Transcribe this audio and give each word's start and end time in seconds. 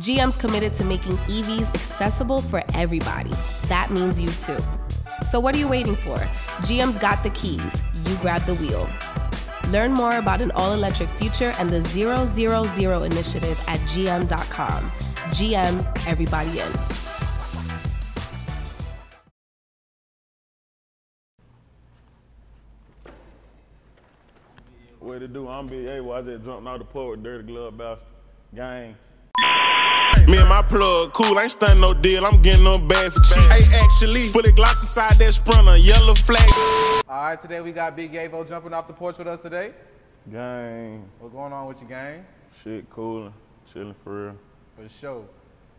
GM's 0.00 0.34
committed 0.34 0.72
to 0.72 0.82
making 0.82 1.12
EVs 1.28 1.74
accessible 1.74 2.40
for 2.40 2.62
everybody. 2.72 3.32
That 3.68 3.90
means 3.90 4.18
you 4.18 4.30
too. 4.30 4.56
So, 5.28 5.38
what 5.38 5.54
are 5.54 5.58
you 5.58 5.68
waiting 5.68 5.94
for? 5.94 6.16
GM's 6.64 6.96
got 6.96 7.22
the 7.22 7.28
keys. 7.30 7.82
You 8.06 8.16
grab 8.16 8.40
the 8.42 8.54
wheel. 8.54 8.88
Learn 9.68 9.92
more 9.92 10.16
about 10.16 10.40
an 10.40 10.52
all 10.52 10.72
electric 10.72 11.10
future 11.10 11.52
and 11.58 11.68
the 11.68 11.82
000 11.82 13.02
initiative 13.02 13.62
at 13.68 13.78
gm.com. 13.80 14.90
GM, 15.36 16.06
everybody 16.06 16.60
in. 16.60 16.72
What 24.98 25.20
it 25.20 25.34
do? 25.34 25.46
I'm 25.46 25.66
Big 25.66 25.90
A. 25.90 26.02
I 26.10 26.22
just 26.22 26.46
jumped 26.46 26.66
out 26.66 26.78
the 26.78 26.86
port 26.86 27.18
with 27.18 27.22
Dirty 27.22 27.52
Glove 27.52 27.76
Bastard. 27.76 28.06
Gang. 28.54 28.96
Me 30.30 30.38
and 30.38 30.48
my 30.48 30.62
plug, 30.62 31.12
cool, 31.12 31.40
ain't 31.40 31.50
stunting 31.50 31.80
no 31.80 31.92
deal. 31.92 32.24
I'm 32.24 32.40
getting 32.40 32.62
no 32.62 32.78
bad 32.78 33.12
for 33.12 33.18
cheap. 33.18 33.50
Hey, 33.50 33.64
actually, 33.82 34.22
fully 34.30 34.52
glocks 34.52 34.80
inside 34.80 35.18
that 35.18 35.34
sprinter, 35.34 35.76
yellow 35.76 36.14
flag. 36.14 36.48
All 37.08 37.24
right, 37.24 37.40
today 37.40 37.60
we 37.60 37.72
got 37.72 37.96
Big 37.96 38.12
Yavo 38.12 38.46
jumping 38.46 38.72
off 38.72 38.86
the 38.86 38.92
porch 38.92 39.18
with 39.18 39.26
us 39.26 39.42
today. 39.42 39.72
Gang. 40.30 41.10
What's 41.18 41.34
going 41.34 41.52
on 41.52 41.66
with 41.66 41.80
your 41.80 41.88
gang? 41.88 42.24
Shit 42.62 42.88
coolin', 42.90 43.32
chillin' 43.74 43.96
for 44.04 44.26
real. 44.26 44.36
For 44.76 44.88
sure. 44.88 45.24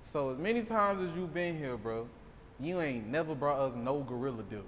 So 0.04 0.32
as 0.32 0.38
many 0.38 0.64
times 0.64 1.02
as 1.02 1.16
you've 1.16 1.34
been 1.34 1.58
here, 1.58 1.78
bro, 1.78 2.06
you 2.60 2.82
ain't 2.82 3.08
never 3.08 3.34
brought 3.34 3.60
us 3.60 3.76
no 3.76 4.02
gorilla 4.02 4.44
dip. 4.50 4.66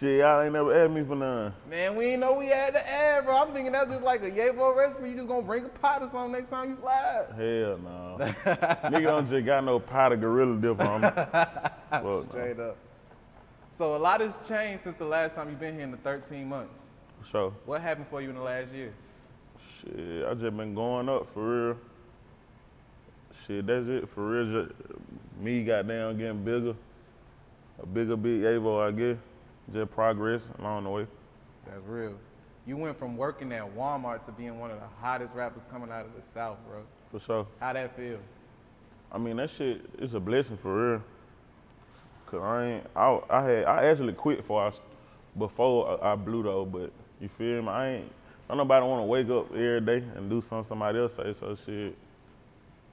Shit, 0.00 0.20
y'all 0.20 0.42
ain't 0.42 0.52
never 0.52 0.84
asked 0.84 0.92
me 0.92 1.04
for 1.04 1.16
none. 1.16 1.52
Man, 1.68 1.96
we 1.96 2.06
ain't 2.06 2.20
know 2.20 2.34
we 2.34 2.46
had 2.46 2.72
to 2.74 2.90
add, 2.90 3.24
bro. 3.24 3.36
I'm 3.36 3.52
thinking 3.52 3.72
that's 3.72 3.90
just 3.90 4.02
like 4.02 4.22
a 4.22 4.30
Yavo 4.30 4.76
recipe. 4.76 5.10
You 5.10 5.16
just 5.16 5.28
gonna 5.28 5.42
bring 5.42 5.64
a 5.64 5.68
pot 5.68 6.02
or 6.02 6.08
something 6.08 6.32
next 6.32 6.48
time 6.50 6.68
you 6.68 6.74
slide. 6.76 7.26
Hell 7.36 7.78
no. 7.78 8.16
Nigga 8.20 9.02
don't 9.02 9.28
just 9.28 9.44
got 9.44 9.64
no 9.64 9.80
pot 9.80 10.12
of 10.12 10.20
gorilla 10.20 10.56
dip 10.56 10.80
on 10.80 11.00
me. 11.00 11.08
No. 11.90 12.22
Straight 12.28 12.60
up. 12.60 12.76
So 13.70 13.96
a 13.96 13.98
lot 13.98 14.20
has 14.20 14.36
changed 14.46 14.84
since 14.84 14.98
the 14.98 15.06
last 15.06 15.34
time 15.34 15.48
you've 15.48 15.58
been 15.58 15.74
here 15.74 15.84
in 15.84 15.90
the 15.90 15.96
13 15.98 16.46
months. 16.46 16.80
Sure. 17.30 17.50
What 17.64 17.80
happened 17.80 18.08
for 18.10 18.20
you 18.20 18.28
in 18.28 18.34
the 18.34 18.42
last 18.42 18.72
year? 18.74 18.92
Shit, 19.80 20.26
I 20.26 20.34
just 20.34 20.56
been 20.56 20.74
going 20.74 21.08
up 21.08 21.32
for 21.32 21.68
real. 21.68 21.76
Shit, 23.46 23.66
that's 23.66 23.86
it 23.88 24.08
for 24.14 24.28
real. 24.28 24.64
Just 24.64 24.74
me 25.40 25.64
goddamn 25.64 26.18
getting 26.18 26.44
bigger. 26.44 26.74
A 27.82 27.86
bigger 27.86 28.16
big 28.16 28.40
Yavo, 28.40 28.86
I 28.86 28.90
guess. 28.90 29.18
Just 29.72 29.90
progress 29.92 30.42
along 30.58 30.84
the 30.84 30.90
way. 30.90 31.06
That's 31.66 31.84
real. 31.86 32.14
You 32.66 32.76
went 32.76 32.98
from 32.98 33.16
working 33.16 33.52
at 33.52 33.64
Walmart 33.76 34.24
to 34.26 34.32
being 34.32 34.58
one 34.58 34.70
of 34.70 34.78
the 34.80 34.86
hottest 35.00 35.34
rappers 35.34 35.64
coming 35.70 35.90
out 35.90 36.04
of 36.04 36.14
the 36.14 36.22
South, 36.22 36.58
bro. 36.68 36.82
For 37.10 37.20
sure. 37.24 37.46
How 37.60 37.72
that 37.72 37.96
feel? 37.96 38.18
I 39.10 39.18
mean 39.18 39.36
that 39.36 39.50
shit 39.50 39.80
is 39.98 40.14
a 40.14 40.20
blessing 40.20 40.58
for 40.58 40.92
real. 40.92 41.02
Cause 42.26 42.42
I 42.42 42.66
ain't 42.66 42.86
I, 42.94 43.20
I 43.30 43.42
had 43.42 43.64
I 43.64 43.84
actually 43.86 44.12
quit 44.12 44.44
for 44.44 44.66
I, 44.66 44.72
before 45.38 46.04
I, 46.04 46.12
I 46.12 46.14
blew 46.14 46.42
though, 46.42 46.66
but 46.66 46.92
you 47.20 47.30
feel 47.38 47.62
me? 47.62 47.68
I 47.68 47.88
ain't 47.88 48.12
don't 48.48 48.58
nobody 48.58 48.84
wanna 48.84 49.06
wake 49.06 49.30
up 49.30 49.50
every 49.52 49.80
day 49.80 50.04
and 50.16 50.28
do 50.28 50.42
something 50.42 50.68
somebody 50.68 50.98
else 50.98 51.14
say 51.16 51.34
so 51.38 51.56
shit. 51.64 51.96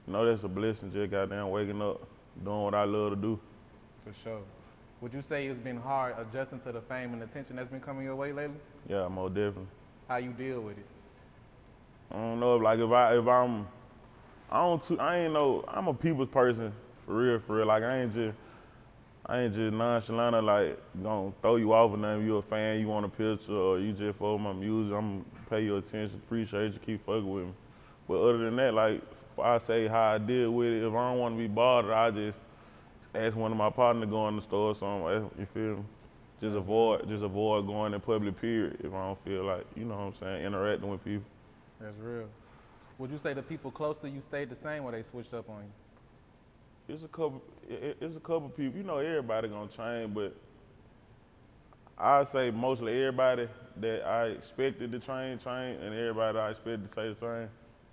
You 0.06 0.12
know 0.12 0.24
that's 0.24 0.44
a 0.44 0.48
blessing, 0.48 0.92
just 0.92 1.10
goddamn 1.10 1.50
waking 1.50 1.82
up, 1.82 2.00
doing 2.42 2.62
what 2.62 2.74
I 2.74 2.84
love 2.84 3.10
to 3.10 3.16
do. 3.16 3.38
For 4.04 4.12
sure. 4.12 4.40
Would 5.06 5.14
you 5.14 5.22
say 5.22 5.46
it's 5.46 5.60
been 5.60 5.76
hard 5.76 6.16
adjusting 6.18 6.58
to 6.58 6.72
the 6.72 6.80
fame 6.80 7.12
and 7.12 7.22
attention 7.22 7.54
that's 7.54 7.68
been 7.68 7.78
coming 7.78 8.02
your 8.02 8.16
way 8.16 8.32
lately? 8.32 8.56
Yeah, 8.88 9.06
most 9.06 9.34
definitely. 9.34 9.68
How 10.08 10.16
you 10.16 10.32
deal 10.32 10.60
with 10.62 10.78
it? 10.78 10.86
I 12.10 12.16
don't 12.16 12.40
know 12.40 12.56
if 12.56 12.62
like 12.64 12.80
if 12.80 12.90
I 12.90 13.16
if 13.16 13.24
I'm 13.28 13.68
I 14.50 14.62
don't 14.62 14.84
too, 14.84 14.98
I 14.98 15.18
ain't 15.18 15.32
no 15.32 15.64
I'm 15.68 15.86
a 15.86 15.94
people's 15.94 16.30
person 16.30 16.72
for 17.04 17.14
real 17.14 17.40
for 17.46 17.54
real 17.54 17.68
like 17.68 17.84
I 17.84 18.02
ain't 18.02 18.14
just 18.14 18.36
I 19.26 19.42
ain't 19.42 19.54
just 19.54 19.72
nonchalant 19.74 20.44
like 20.44 20.76
gonna 21.00 21.32
throw 21.40 21.54
you 21.54 21.72
off 21.72 21.92
or 21.92 21.98
nothing. 21.98 22.26
You 22.26 22.38
a 22.38 22.42
fan, 22.42 22.80
you 22.80 22.88
want 22.88 23.06
a 23.06 23.08
picture 23.08 23.52
or 23.52 23.78
you 23.78 23.92
just 23.92 24.18
follow 24.18 24.38
my 24.38 24.54
music. 24.54 24.92
I'm 24.92 25.24
pay 25.48 25.62
your 25.62 25.78
attention, 25.78 26.20
appreciate 26.26 26.72
you, 26.72 26.80
keep 26.84 27.06
fucking 27.06 27.32
with 27.32 27.44
me. 27.44 27.52
But 28.08 28.22
other 28.22 28.38
than 28.38 28.56
that, 28.56 28.74
like 28.74 28.96
if 28.96 29.38
I 29.38 29.58
say 29.58 29.86
how 29.86 30.14
I 30.14 30.18
deal 30.18 30.50
with 30.50 30.66
it, 30.66 30.84
if 30.84 30.92
I 30.92 31.10
don't 31.10 31.20
want 31.20 31.36
to 31.36 31.38
be 31.38 31.46
bothered, 31.46 31.92
I 31.92 32.10
just 32.10 32.38
ask 33.16 33.36
one 33.36 33.52
of 33.52 33.58
my 33.58 33.70
partners 33.70 34.04
to 34.04 34.10
go 34.10 34.28
in 34.28 34.36
the 34.36 34.42
store 34.42 34.70
or 34.70 34.74
something. 34.74 35.30
You 35.38 35.46
feel 35.46 35.76
me? 35.76 35.84
Just 36.40 36.56
avoid 36.56 37.08
just 37.08 37.24
avoid 37.24 37.66
going 37.66 37.94
in 37.94 38.00
public 38.00 38.40
period 38.40 38.78
if 38.80 38.92
I 38.92 39.06
don't 39.06 39.24
feel 39.24 39.44
like 39.44 39.66
you 39.76 39.84
know 39.84 39.96
what 39.96 40.02
I'm 40.02 40.14
saying 40.14 40.44
interacting 40.44 40.88
with 40.90 41.04
people. 41.04 41.24
That's 41.80 41.96
real. 41.98 42.28
Would 42.98 43.10
you 43.10 43.18
say 43.18 43.32
the 43.34 43.42
people 43.42 43.70
close 43.70 43.98
to 43.98 44.08
you 44.08 44.20
stayed 44.20 44.50
the 44.50 44.56
same 44.56 44.84
or 44.84 44.92
they 44.92 45.02
switched 45.02 45.34
up 45.34 45.48
on 45.48 45.64
you? 45.64 45.72
It's 46.88 47.02
a 47.04 47.08
couple. 47.08 47.42
it- 47.68 47.98
It's 48.00 48.16
a 48.16 48.20
couple 48.20 48.48
people. 48.50 48.78
You 48.78 48.84
know, 48.84 48.98
everybody 48.98 49.48
gonna 49.48 49.68
change, 49.68 50.14
but 50.14 50.34
I 51.98 52.24
say 52.24 52.50
mostly 52.50 52.92
everybody 52.92 53.48
that 53.80 54.04
I 54.04 54.26
expected 54.26 54.92
to 54.92 54.98
train, 55.00 55.38
train, 55.38 55.76
and 55.80 55.94
everybody 55.94 56.38
I 56.38 56.50
expected 56.50 56.88
to 56.88 56.94
say 56.94 57.08
the 57.08 57.14
same, 57.16 57.48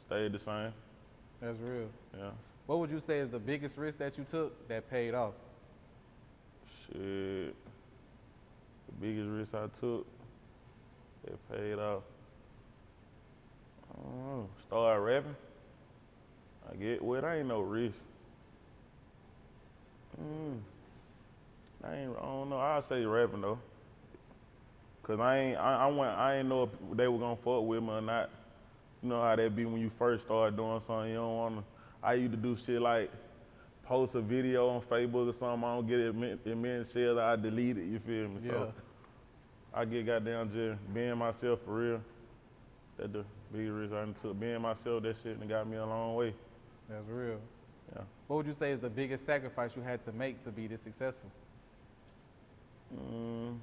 stayed 0.08 0.34
the 0.34 0.40
same. 0.40 0.74
That's 1.42 1.60
real. 1.60 1.90
Yeah. 2.18 2.32
What 2.66 2.80
would 2.80 2.92
you 2.92 3.00
say 3.00 3.20
is 3.20 3.30
the 3.30 3.40
biggest 3.40 3.78
risk 3.78 4.00
that 4.00 4.18
you 4.18 4.26
took 4.30 4.68
that 4.70 4.90
paid 4.90 5.14
off? 5.14 5.34
Shit. 6.88 7.54
The 8.88 8.94
biggest 9.02 9.30
risk 9.30 9.54
I 9.54 9.68
took, 9.80 10.06
it 11.28 11.38
paid 11.52 11.80
off. 11.80 12.04
I. 13.92 14.48
Start 14.68 15.02
rapping. 15.02 15.36
I 16.72 16.76
get 16.76 17.02
well, 17.02 17.22
that 17.22 17.36
ain't 17.36 17.48
no 17.48 17.62
risk. 17.62 17.98
Mm. 20.22 20.60
I 21.84 21.96
ain't. 21.96 22.16
I 22.18 22.22
don't 22.22 22.50
know. 22.50 22.60
I 22.60 22.82
say 22.88 23.04
rapping 23.06 23.42
though. 23.42 23.60
Cause 25.04 25.20
I 25.20 25.38
ain't. 25.38 25.58
I, 25.58 25.86
I 25.86 25.88
went. 25.88 26.12
I 26.12 26.38
ain't 26.38 26.48
know 26.48 26.64
if 26.64 26.98
they 26.98 27.08
were 27.08 27.20
gonna 27.20 27.36
fuck 27.36 27.64
with 27.64 27.84
me 27.84 27.90
or 27.90 28.02
not. 28.02 28.30
You 29.02 29.10
know 29.10 29.22
how 29.22 29.36
that 29.36 29.56
be 29.56 29.66
when 29.66 29.82
you 29.82 29.92
first 30.00 30.24
start 30.24 30.56
doing 30.56 30.82
something. 30.88 31.10
You 31.10 31.16
don't 31.16 31.36
wanna. 31.36 31.64
I 32.04 32.16
used 32.16 32.32
to 32.32 32.38
do 32.38 32.58
shit 32.66 32.82
like 32.82 33.10
post 33.86 34.16
a 34.16 34.22
video 34.22 34.70
on 34.70 34.82
Facebook 34.82 35.30
or 35.30 35.34
something. 35.34 35.64
I 35.64 35.76
don't 35.76 35.88
get 35.88 36.00
it 36.00 36.40
it 36.46 36.58
many 36.58 36.84
shares. 36.92 37.18
I 37.18 37.36
delete 37.36 37.78
it. 37.78 37.86
You 37.86 38.00
feel 38.00 38.28
me? 38.28 38.50
So 38.50 38.74
I 39.74 39.86
get 39.86 40.06
goddamn 40.06 40.52
just 40.54 40.94
being 40.94 41.18
myself 41.18 41.60
for 41.66 41.74
real. 41.74 42.02
That 42.98 43.14
the 43.14 43.26
biggest 43.52 43.74
reason 43.74 43.98
I 43.98 44.22
took. 44.22 44.40
Being 44.40 44.62
myself, 44.62 45.04
that 45.04 45.16
shit 45.24 45.40
done 45.40 45.48
got 45.48 45.68
me 45.68 45.78
a 45.78 45.86
long 45.86 46.16
way. 46.16 46.34
That's 46.90 47.08
real. 47.08 47.40
Yeah. 47.96 48.02
What 48.28 48.38
would 48.38 48.48
you 48.48 48.54
say 48.54 48.72
is 48.72 48.80
the 48.80 48.90
biggest 48.90 49.26
sacrifice 49.26 49.76
you 49.76 49.82
had 49.82 50.04
to 50.04 50.12
make 50.12 50.44
to 50.44 50.52
be 50.52 50.68
this 50.68 50.82
successful? 50.82 51.30
Mm. 52.94 53.58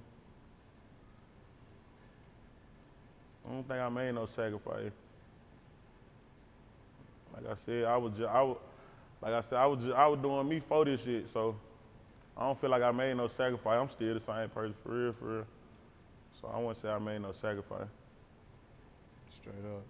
I 3.47 3.53
don't 3.53 3.69
think 3.69 3.81
I 3.81 3.89
made 3.89 4.15
no 4.15 4.27
sacrifice. 4.27 4.93
Like 7.45 7.57
I 7.57 7.67
said, 7.67 7.85
I 7.85 7.97
was 7.97 8.13
just, 8.17 8.29
I 8.29 8.43
was, 8.43 8.57
like 9.23 9.33
I 9.33 9.41
said, 9.43 9.55
I 9.59 9.67
was 9.67 9.81
just, 9.81 9.95
I 9.95 10.07
was 10.07 10.21
doing 10.21 10.49
me 10.49 10.61
for 10.69 10.85
this 10.85 11.03
shit. 11.03 11.29
So 11.33 11.57
I 12.37 12.43
don't 12.43 12.61
feel 12.61 12.71
like 12.71 12.83
I 12.83 12.91
made 12.91 13.17
no 13.17 13.29
sacrifice. 13.29 13.79
I'm 13.81 13.91
still 13.91 14.15
the 14.15 14.21
same 14.21 14.49
person 14.51 14.75
for 14.83 14.91
real, 14.93 15.13
for 15.13 15.25
real. 15.25 15.47
So 16.41 16.51
I 16.53 16.59
wouldn't 16.59 16.81
say 16.81 16.89
I 16.89 16.99
made 16.99 17.21
no 17.23 17.33
sacrifice. 17.33 17.89
Straight 19.31 19.55
up. 19.75 19.83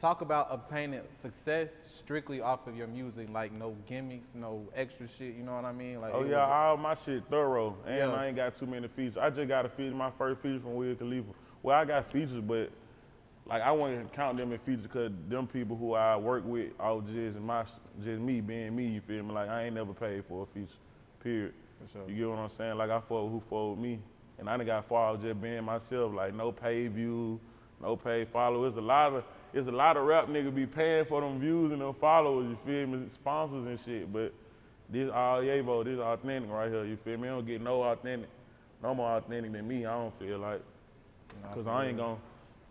Talk 0.00 0.20
about 0.20 0.48
obtaining 0.50 1.00
success 1.16 1.78
strictly 1.84 2.40
off 2.40 2.66
of 2.66 2.76
your 2.76 2.88
music, 2.88 3.28
like 3.30 3.52
no 3.52 3.76
gimmicks, 3.86 4.34
no 4.34 4.66
extra 4.74 5.06
shit. 5.06 5.36
You 5.36 5.44
know 5.44 5.54
what 5.54 5.64
I 5.64 5.70
mean? 5.72 6.00
Like 6.00 6.12
Oh 6.12 6.24
yeah, 6.24 6.38
was- 6.44 6.50
all 6.50 6.76
my 6.76 6.96
shit 7.04 7.22
thorough, 7.30 7.76
and 7.86 7.96
Yeah. 7.96 8.10
I 8.12 8.26
ain't 8.26 8.36
got 8.36 8.58
too 8.58 8.66
many 8.66 8.88
features. 8.88 9.16
I 9.16 9.30
just 9.30 9.46
got 9.48 9.64
a 9.64 9.68
feature, 9.68 9.94
my 9.94 10.10
first 10.18 10.40
feature 10.40 10.58
from 10.60 10.74
Wiz 10.74 10.98
Khalifa. 10.98 11.28
Well, 11.62 11.78
I 11.78 11.84
got 11.84 12.10
features, 12.10 12.40
but 12.40 12.70
like 13.46 13.62
I 13.62 13.72
wouldn't 13.72 14.12
count 14.12 14.36
them 14.36 14.52
in 14.52 14.58
features 14.60 14.82
because 14.82 15.10
them 15.28 15.46
people 15.46 15.76
who 15.76 15.94
I 15.94 16.16
work 16.16 16.44
with, 16.44 16.72
all 16.78 17.00
just 17.00 17.38
my, 17.40 17.64
just 18.04 18.20
me 18.20 18.40
being 18.40 18.74
me. 18.74 18.86
You 18.86 19.00
feel 19.06 19.22
me? 19.22 19.32
Like 19.32 19.48
I 19.48 19.64
ain't 19.64 19.74
never 19.74 19.92
paid 19.92 20.24
for 20.28 20.44
a 20.44 20.46
feature. 20.54 20.78
Period. 21.22 21.52
Sure. 21.92 22.08
You 22.08 22.16
get 22.16 22.28
what 22.28 22.38
I'm 22.38 22.50
saying? 22.50 22.76
Like 22.76 22.90
I 22.90 23.00
fought 23.00 23.28
who 23.28 23.42
fought 23.50 23.78
me, 23.78 23.98
and 24.38 24.48
I 24.48 24.56
done 24.56 24.66
got 24.66 24.88
far 24.88 25.16
just 25.16 25.40
being 25.40 25.64
myself. 25.64 26.14
Like 26.14 26.34
no 26.34 26.52
pay 26.52 26.86
view, 26.86 27.40
no 27.82 27.96
pay 27.96 28.24
followers. 28.32 28.70
It's 28.70 28.78
a 28.78 28.82
lot 28.82 29.12
of 29.12 29.24
it's 29.52 29.68
a 29.68 29.72
lot 29.72 29.96
of 29.96 30.04
rap 30.06 30.28
niggas 30.28 30.54
be 30.54 30.66
paying 30.66 31.04
for 31.04 31.20
them 31.20 31.40
views 31.40 31.72
and 31.72 31.80
them 31.80 31.94
followers. 32.00 32.48
You 32.48 32.58
feel 32.64 32.86
me? 32.86 33.08
Sponsors 33.12 33.66
and 33.66 33.78
shit, 33.84 34.12
but 34.12 34.32
this 34.88 35.10
all 35.12 35.40
Yavo, 35.40 35.84
this 35.84 35.98
authentic 35.98 36.50
right 36.50 36.70
here. 36.70 36.84
You 36.84 36.96
feel 37.04 37.18
me? 37.18 37.28
I 37.28 37.32
don't 37.32 37.46
get 37.46 37.60
no 37.60 37.82
authentic, 37.82 38.30
no 38.82 38.94
more 38.94 39.16
authentic 39.16 39.52
than 39.52 39.66
me. 39.66 39.84
I 39.84 39.94
don't 39.94 40.16
feel 40.20 40.38
like, 40.38 40.60
cause 41.52 41.66
I 41.66 41.86
ain't 41.86 41.96
real. 41.96 42.06
gon' 42.06 42.18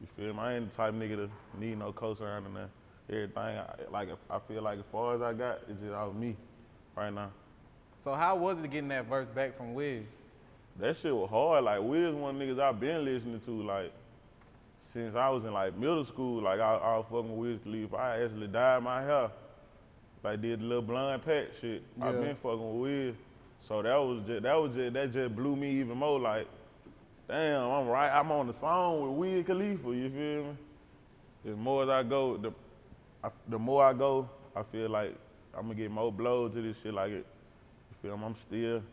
you 0.01 0.07
feel 0.17 0.33
me? 0.33 0.39
I 0.39 0.55
ain't 0.55 0.69
the 0.69 0.75
type 0.75 0.89
of 0.89 0.99
nigga 0.99 1.15
to 1.15 1.29
need 1.59 1.77
no 1.77 1.93
cosign 1.93 2.45
and. 2.45 2.69
Everything, 3.09 3.37
I, 3.37 3.65
like 3.91 4.07
I 4.29 4.39
feel 4.47 4.61
like 4.61 4.79
as 4.79 4.85
far 4.89 5.15
as 5.15 5.21
I 5.21 5.33
got, 5.33 5.59
it's 5.67 5.81
just 5.81 5.91
all 5.93 6.13
me 6.13 6.35
right 6.95 7.13
now. 7.13 7.29
So 7.99 8.13
how 8.13 8.37
was 8.37 8.57
it 8.63 8.71
getting 8.71 8.87
that 8.87 9.05
verse 9.07 9.27
back 9.27 9.57
from 9.57 9.73
Wiz? 9.73 10.03
That 10.79 10.95
shit 10.95 11.13
was 11.13 11.29
hard. 11.29 11.65
Like 11.65 11.81
Wiz 11.81 12.15
one 12.15 12.35
of 12.35 12.39
the 12.39 12.45
niggas 12.45 12.59
I've 12.59 12.79
been 12.79 13.03
listening 13.03 13.41
to 13.41 13.63
like 13.63 13.91
since 14.93 15.15
I 15.15 15.29
was 15.29 15.43
in 15.43 15.51
like 15.51 15.77
middle 15.77 16.05
school. 16.05 16.41
Like 16.41 16.61
I, 16.61 16.75
I 16.75 16.97
was 16.97 17.05
fucking 17.11 17.37
with 17.37 17.51
Wiz 17.51 17.59
Khalifa. 17.63 17.95
I 17.97 18.23
actually 18.23 18.47
dyed 18.47 18.81
my 18.81 19.01
hair. 19.01 19.29
Like 20.23 20.41
did 20.41 20.61
the 20.61 20.63
little 20.63 20.81
blonde 20.81 21.25
patch 21.25 21.47
shit. 21.59 21.83
i 22.01 22.05
Yeah. 22.05 22.11
been 22.13 22.35
fucking 22.37 22.79
with 22.79 22.91
Wiz. 22.91 23.15
So 23.61 23.81
that 23.81 23.95
was 23.95 24.23
just 24.25 24.43
that 24.43 24.55
was 24.55 24.73
just 24.73 24.93
that 24.93 25.11
just 25.11 25.35
blew 25.35 25.57
me 25.57 25.81
even 25.81 25.97
more. 25.97 26.17
Like, 26.17 26.47
damn, 27.27 27.61
I'm 27.63 27.87
right. 27.87 28.09
I'm 28.11 28.31
on 28.31 28.47
the 28.47 28.53
song 28.53 29.01
with 29.01 29.17
Wiz 29.17 29.45
Khalifa. 29.45 29.87
You 29.87 30.09
feel 30.09 30.43
me? 30.43 30.57
The 31.45 31.51
more 31.51 31.83
as 31.83 31.89
I 31.89 32.03
go, 32.03 32.37
the 32.37 32.51
I, 33.23 33.29
the 33.47 33.57
more 33.59 33.83
I 33.83 33.93
go, 33.93 34.29
I 34.55 34.63
feel 34.63 34.89
like 34.89 35.15
I'm 35.55 35.63
gonna 35.63 35.75
get 35.75 35.91
more 35.91 36.11
blows 36.11 36.53
to 36.53 36.61
this 36.61 36.77
shit. 36.81 36.93
Like 36.93 37.11
it. 37.11 37.25
You 37.25 38.09
feel 38.09 38.17
me? 38.17 38.25
I'm 38.25 38.35
still 38.47 38.83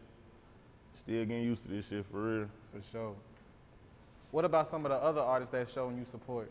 still 0.99 1.25
getting 1.25 1.45
used 1.45 1.63
to 1.65 1.69
this 1.69 1.87
shit 1.89 2.05
for 2.11 2.21
real. 2.21 2.49
For 2.73 2.83
sure. 2.91 3.15
What 4.31 4.45
about 4.45 4.69
some 4.69 4.85
of 4.85 4.91
the 4.91 4.97
other 4.97 5.21
artists 5.21 5.53
that 5.53 5.69
showing 5.69 5.97
you 5.99 6.05
support? 6.05 6.51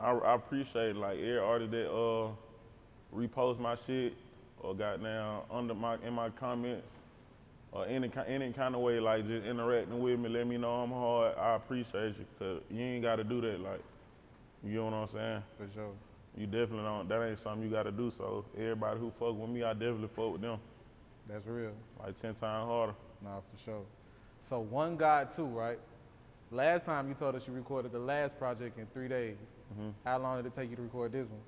I, 0.00 0.10
I 0.10 0.34
appreciate 0.34 0.96
like 0.96 1.18
every 1.18 1.38
artist 1.38 1.70
that 1.72 1.90
uh 1.90 2.28
repost 3.14 3.58
my 3.58 3.76
shit 3.86 4.14
or 4.60 4.74
got 4.74 5.02
down 5.02 5.42
under 5.50 5.74
my 5.74 5.96
in 6.06 6.14
my 6.14 6.30
comments 6.30 6.90
or 7.72 7.86
any 7.86 8.10
any 8.26 8.52
kind 8.52 8.74
of 8.74 8.82
way 8.82 9.00
like 9.00 9.26
just 9.26 9.46
interacting 9.46 10.00
with 10.00 10.18
me, 10.18 10.28
let 10.28 10.46
me 10.46 10.58
know 10.58 10.70
I'm 10.82 10.90
hard. 10.90 11.36
I 11.38 11.54
appreciate 11.56 12.16
you 12.18 12.26
because 12.38 12.62
you 12.70 12.80
ain't 12.82 13.02
got 13.02 13.16
to 13.16 13.24
do 13.24 13.40
that. 13.40 13.60
Like 13.60 13.80
you 14.64 14.74
know 14.74 14.84
what 14.86 14.94
I'm 14.94 15.08
saying? 15.08 15.42
For 15.58 15.68
sure. 15.74 15.92
You 16.36 16.46
definitely 16.46 16.84
don't. 16.84 17.08
That 17.08 17.22
ain't 17.28 17.38
something 17.40 17.62
you 17.62 17.70
got 17.70 17.82
to 17.84 17.90
do. 17.92 18.10
So 18.16 18.44
everybody 18.56 18.98
who 19.00 19.10
fuck 19.18 19.36
with 19.38 19.50
me, 19.50 19.62
I 19.62 19.72
definitely 19.72 20.08
fuck 20.14 20.32
with 20.32 20.40
them 20.40 20.58
That's 21.28 21.46
real. 21.46 21.72
like 22.00 22.16
ten 22.20 22.34
times 22.34 22.66
harder. 22.68 22.94
Nah, 23.22 23.40
for 23.40 23.62
sure. 23.62 23.82
So 24.40 24.66
On 24.72 24.96
God 24.96 25.30
two, 25.30 25.44
right? 25.46 25.78
Last 26.50 26.84
time 26.84 27.08
you 27.08 27.14
told 27.14 27.34
us 27.34 27.46
you 27.48 27.54
recorded 27.54 27.92
the 27.92 27.98
last 27.98 28.38
project 28.38 28.78
in 28.78 28.86
three 28.92 29.08
days. 29.08 29.36
How 30.04 30.18
long 30.18 30.36
did 30.36 30.46
it 30.46 30.54
take 30.54 30.68
you 30.68 30.76
to 30.76 30.82
record 30.82 31.12
this 31.12 31.28
one? 31.28 31.40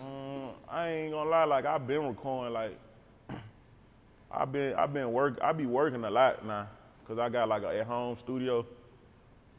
Um, 0.00 0.50
I 0.68 0.88
ain't 0.88 1.12
gonna 1.12 1.28
lie, 1.28 1.44
like 1.44 1.66
I've 1.66 1.86
been 1.86 2.06
recording, 2.06 2.54
like 2.54 2.78
I've 4.30 4.50
been, 4.52 4.74
I've 4.74 4.92
been 4.92 5.12
work, 5.12 5.38
I 5.42 5.52
be 5.52 5.66
working 5.66 6.04
a 6.04 6.10
lot 6.10 6.44
now, 6.44 6.68
cause 7.06 7.18
I 7.18 7.28
got 7.28 7.48
like 7.48 7.62
a 7.62 7.78
at-home 7.78 8.16
studio. 8.18 8.66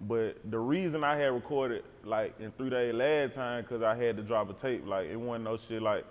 But 0.01 0.37
the 0.51 0.59
reason 0.59 1.03
I 1.03 1.15
had 1.15 1.27
recorded 1.27 1.83
like 2.03 2.33
in 2.39 2.51
three 2.51 2.69
days 2.69 2.93
last 2.93 3.33
time, 3.35 3.63
cause 3.63 3.81
I 3.81 3.95
had 3.95 4.17
to 4.17 4.23
drop 4.23 4.49
a 4.49 4.53
tape. 4.53 4.85
Like 4.85 5.07
it 5.07 5.15
wasn't 5.15 5.45
no 5.45 5.57
shit 5.57 5.81
like, 5.81 6.03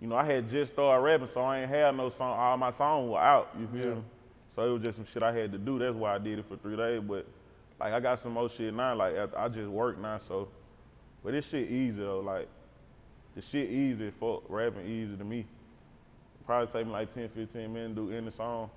you 0.00 0.08
know, 0.08 0.16
I 0.16 0.24
had 0.24 0.48
just 0.50 0.72
started 0.72 1.00
rapping, 1.02 1.28
so 1.28 1.42
I 1.42 1.60
ain't 1.60 1.70
had 1.70 1.96
no 1.96 2.08
song. 2.10 2.36
All 2.36 2.56
my 2.56 2.72
songs 2.72 3.08
were 3.10 3.20
out. 3.20 3.50
You 3.58 3.68
feel 3.68 3.88
Yeah. 3.90 3.94
me? 3.94 4.02
So 4.56 4.66
it 4.68 4.70
was 4.72 4.82
just 4.82 4.96
some 4.96 5.06
shit 5.06 5.22
I 5.22 5.32
had 5.32 5.52
to 5.52 5.58
do. 5.58 5.78
That's 5.78 5.94
why 5.94 6.14
I 6.14 6.18
did 6.18 6.38
it 6.40 6.44
for 6.48 6.56
three 6.56 6.76
days. 6.76 7.00
But 7.06 7.24
like 7.78 7.92
I 7.92 8.00
got 8.00 8.18
some 8.18 8.32
more 8.32 8.50
shit 8.50 8.74
now. 8.74 8.96
Like 8.96 9.14
I 9.16 9.44
I 9.44 9.48
just 9.48 9.68
work 9.68 9.98
now, 10.00 10.18
so. 10.26 10.48
But 11.22 11.32
this 11.32 11.46
shit 11.46 11.70
easy 11.70 12.00
though. 12.00 12.18
Like 12.20 12.48
the 13.36 13.42
shit 13.42 13.70
easy 13.70 14.10
for 14.18 14.42
rapping 14.48 14.86
easy 14.86 15.16
to 15.16 15.24
me. 15.24 15.46
Probably 16.46 16.72
take 16.72 16.86
me 16.86 16.92
like 16.92 17.12
10, 17.14 17.28
15 17.28 17.72
minutes 17.72 17.94
to 17.94 18.08
do 18.08 18.16
any 18.16 18.30
song. 18.30 18.70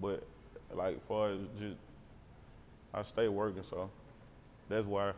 But 0.00 0.26
like 0.74 1.06
far 1.06 1.30
as 1.30 1.38
just 1.58 1.76
I 2.92 3.02
stay 3.02 3.28
working, 3.28 3.62
so 3.68 3.90
that's 4.68 4.86
why 4.86 5.12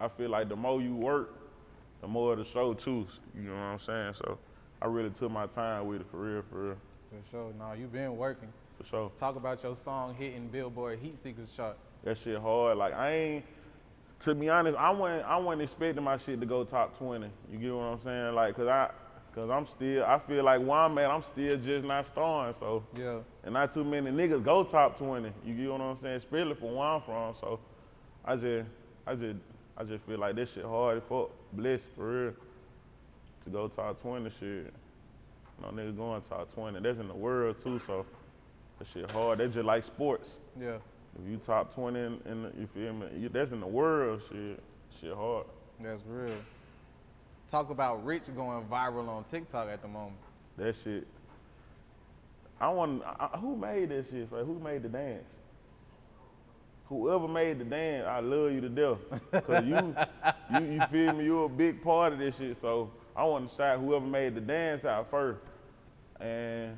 I 0.00 0.08
feel 0.08 0.30
like 0.30 0.48
the 0.48 0.56
more 0.56 0.80
you 0.80 0.94
work, 0.94 1.34
the 2.00 2.08
more 2.08 2.36
the 2.36 2.44
show 2.44 2.74
too. 2.74 3.06
You 3.34 3.42
know 3.42 3.54
what 3.54 3.60
I'm 3.60 3.78
saying? 3.78 4.14
So 4.14 4.38
I 4.80 4.86
really 4.86 5.10
took 5.10 5.30
my 5.30 5.46
time 5.46 5.86
with 5.86 6.02
it 6.02 6.06
for 6.10 6.18
real, 6.18 6.42
for 6.48 6.62
real, 6.68 6.76
For 7.10 7.30
sure. 7.30 7.52
Nah, 7.58 7.72
you 7.72 7.86
been 7.86 8.16
working. 8.16 8.48
for 8.76 8.84
sure. 8.86 9.12
Talk 9.18 9.36
about 9.36 9.62
your 9.62 9.74
song 9.74 10.14
hitting 10.14 10.48
Billboard 10.48 10.98
Heat 11.00 11.18
Seekers 11.18 11.50
chart. 11.52 11.76
That 12.04 12.18
shit 12.18 12.38
hard. 12.38 12.76
Like 12.78 12.94
I 12.94 13.10
ain't. 13.10 13.44
To 14.20 14.34
be 14.34 14.48
honest, 14.48 14.76
I 14.76 14.90
wasn't. 14.90 15.24
I 15.24 15.36
wasn't 15.36 15.62
expecting 15.62 16.04
my 16.04 16.18
shit 16.18 16.38
to 16.40 16.46
go 16.46 16.64
top 16.64 16.96
twenty. 16.98 17.30
You 17.50 17.58
get 17.58 17.74
what 17.74 17.82
I'm 17.84 18.00
saying? 18.00 18.34
Like, 18.34 18.54
cause 18.56 18.66
I, 18.68 18.90
cause 19.38 19.50
I'm 19.50 19.66
still. 19.66 20.04
I 20.04 20.18
feel 20.18 20.44
like 20.44 20.60
where 20.60 20.78
I'm 20.78 20.98
at, 20.98 21.10
I'm 21.10 21.22
still 21.22 21.56
just 21.58 21.84
not 21.86 22.06
starting. 22.06 22.54
So, 22.58 22.82
Yeah. 22.96 23.20
and 23.44 23.54
not 23.54 23.72
too 23.72 23.84
many 23.84 24.10
niggas 24.10 24.42
go 24.44 24.64
top 24.64 24.98
twenty. 24.98 25.32
You 25.44 25.54
get 25.54 25.70
what 25.70 25.80
I'm 25.80 25.96
saying? 26.00 26.16
Especially 26.16 26.54
from 26.54 26.74
where 26.74 26.86
I'm 26.86 27.02
from. 27.02 27.34
So, 27.40 27.60
I 28.24 28.34
just, 28.36 28.68
I 29.06 29.14
just, 29.14 29.36
I 29.76 29.84
just 29.84 30.04
feel 30.04 30.18
like 30.18 30.34
this 30.34 30.50
shit 30.52 30.64
hard 30.64 30.98
as 30.98 31.02
fuck. 31.08 31.30
Blessed 31.52 31.84
for 31.94 32.24
real. 32.24 32.32
To 33.44 33.50
go 33.50 33.68
top 33.68 34.00
twenty, 34.02 34.30
shit. 34.40 34.72
No 35.62 35.68
niggas 35.68 35.96
going 35.96 36.22
top 36.22 36.52
twenty. 36.52 36.80
That's 36.80 36.98
in 36.98 37.08
the 37.08 37.14
world 37.14 37.56
too. 37.62 37.80
So, 37.86 38.04
that 38.78 38.88
shit 38.92 39.10
hard. 39.10 39.38
That's 39.38 39.54
just 39.54 39.66
like 39.66 39.84
sports. 39.84 40.28
Yeah. 40.60 40.78
If 41.20 41.28
you 41.28 41.36
top 41.38 41.74
20 41.74 41.98
in, 41.98 42.20
in 42.26 42.42
the, 42.44 42.52
you 42.60 42.68
feel 42.72 42.92
me, 42.92 43.06
you, 43.16 43.28
that's 43.28 43.50
in 43.50 43.58
the 43.58 43.66
world, 43.66 44.20
shit, 44.30 44.62
shit 45.00 45.12
hard. 45.14 45.46
That's 45.80 46.00
real. 46.06 46.36
Talk 47.50 47.70
about 47.70 48.04
Rich 48.04 48.34
going 48.36 48.64
viral 48.66 49.08
on 49.08 49.24
TikTok 49.24 49.68
at 49.68 49.80
the 49.80 49.88
moment. 49.88 50.16
That 50.56 50.74
shit. 50.84 51.06
I 52.60 52.68
want, 52.68 53.02
who 53.40 53.56
made 53.56 53.88
that 53.90 54.06
shit? 54.10 54.30
Like, 54.32 54.44
who 54.44 54.58
made 54.58 54.82
the 54.82 54.88
dance? 54.88 55.24
Whoever 56.88 57.28
made 57.28 57.58
the 57.58 57.64
dance, 57.64 58.06
I 58.06 58.20
love 58.20 58.52
you 58.52 58.60
to 58.62 58.68
death. 58.68 59.44
Cause 59.46 59.64
you, 59.64 59.94
you, 60.58 60.72
you 60.72 60.80
feel 60.90 61.12
me, 61.12 61.24
you're 61.24 61.46
a 61.46 61.48
big 61.48 61.82
part 61.82 62.12
of 62.12 62.18
this 62.18 62.36
shit. 62.36 62.60
So 62.60 62.90
I 63.14 63.24
want 63.24 63.48
to 63.48 63.56
shout 63.56 63.78
whoever 63.78 64.06
made 64.06 64.34
the 64.34 64.40
dance 64.40 64.84
out 64.84 65.10
first. 65.10 65.40
And 66.20 66.76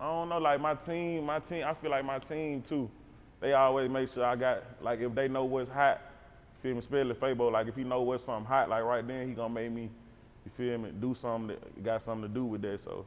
I 0.00 0.04
don't 0.04 0.28
know, 0.28 0.38
like 0.38 0.60
my 0.60 0.74
team, 0.74 1.26
my 1.26 1.38
team, 1.40 1.64
I 1.64 1.74
feel 1.74 1.90
like 1.90 2.04
my 2.04 2.18
team 2.18 2.62
too. 2.62 2.90
They 3.40 3.52
always 3.52 3.90
make 3.90 4.12
sure 4.12 4.24
I 4.24 4.36
got, 4.36 4.64
like 4.82 5.00
if 5.00 5.14
they 5.14 5.28
know 5.28 5.44
what's 5.44 5.70
hot, 5.70 6.00
feel 6.62 6.72
me, 6.72 6.80
especially 6.80 7.14
Fabo, 7.14 7.50
like 7.50 7.68
if 7.68 7.76
he 7.76 7.84
know 7.84 8.02
what's 8.02 8.24
something 8.24 8.44
hot, 8.44 8.68
like 8.68 8.82
right 8.82 9.06
then 9.06 9.28
he 9.28 9.34
gonna 9.34 9.52
make 9.52 9.70
me, 9.70 9.90
you 10.58 10.64
feel 10.70 10.78
me, 10.78 10.90
do 11.00 11.14
something 11.14 11.48
that 11.48 11.84
got 11.84 12.02
something 12.02 12.28
to 12.28 12.34
do 12.34 12.44
with 12.44 12.62
that. 12.62 12.80
So, 12.82 13.04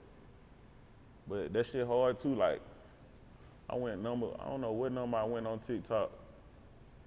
but 1.28 1.54
that 1.54 1.66
shit 1.68 1.86
hard 1.88 2.20
too. 2.20 2.36
Like, 2.36 2.62
I 3.70 3.76
went 3.76 4.02
number, 4.02 4.28
I 4.40 4.46
don't 4.50 4.62
know 4.62 4.72
what 4.72 4.92
number 4.92 5.18
I 5.18 5.24
went 5.24 5.48
on 5.48 5.60
TikTok. 5.60 6.12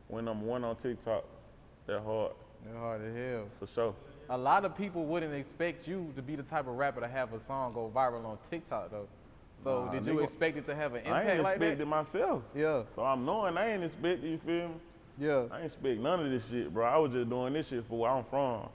Went 0.09 0.27
number 0.27 0.45
one 0.45 0.65
on 0.65 0.77
TikTok. 0.77 1.25
That 1.87 2.01
hard, 2.03 2.33
They're 2.65 2.77
hard 2.79 3.03
as 3.03 3.15
hell. 3.17 3.45
for 3.61 3.67
sure. 3.67 3.95
A 4.31 4.37
lot 4.39 4.65
of 4.65 4.77
people 4.77 5.05
wouldn't 5.05 5.35
expect 5.35 5.87
you 5.87 6.13
to 6.17 6.23
be 6.23 6.35
the 6.35 6.43
type 6.43 6.67
of 6.67 6.75
rapper 6.77 7.01
to 7.01 7.09
have 7.09 7.33
a 7.33 7.39
song 7.41 7.73
go 7.73 7.91
viral 7.95 8.25
on 8.25 8.39
TikTok 8.51 8.91
though. 8.91 9.07
So 9.63 9.85
Nah, 9.87 9.93
did 9.93 10.05
you 10.05 10.15
nigga, 10.15 10.25
expect 10.25 10.57
it 10.59 10.67
to 10.67 10.75
have 10.75 10.95
an 10.95 11.03
I 11.07 11.21
impact 11.21 11.29
ain't 11.31 11.43
like 11.45 11.57
expected 11.57 11.79
that? 11.81 11.87
myself. 11.87 12.43
Yeah. 12.55 12.83
So 12.95 13.03
I'm 13.05 13.25
knowing 13.25 13.57
I 13.57 13.73
ain't 13.73 13.85
expected, 13.85 14.29
you 14.31 14.39
feel 14.39 14.69
me? 14.69 14.75
Yeah. 15.19 15.45
I 15.51 15.57
ain't 15.59 15.67
expect 15.67 16.01
none 16.01 16.25
of 16.27 16.31
this 16.31 16.43
shit, 16.51 16.73
bro. 16.75 16.85
I 16.87 16.97
was 16.99 17.13
just 17.13 17.29
doing 17.31 17.53
this 17.53 17.69
shit 17.69 17.85
for 17.89 17.99
where 18.01 18.11
I'm 18.11 18.25
from. 18.25 18.69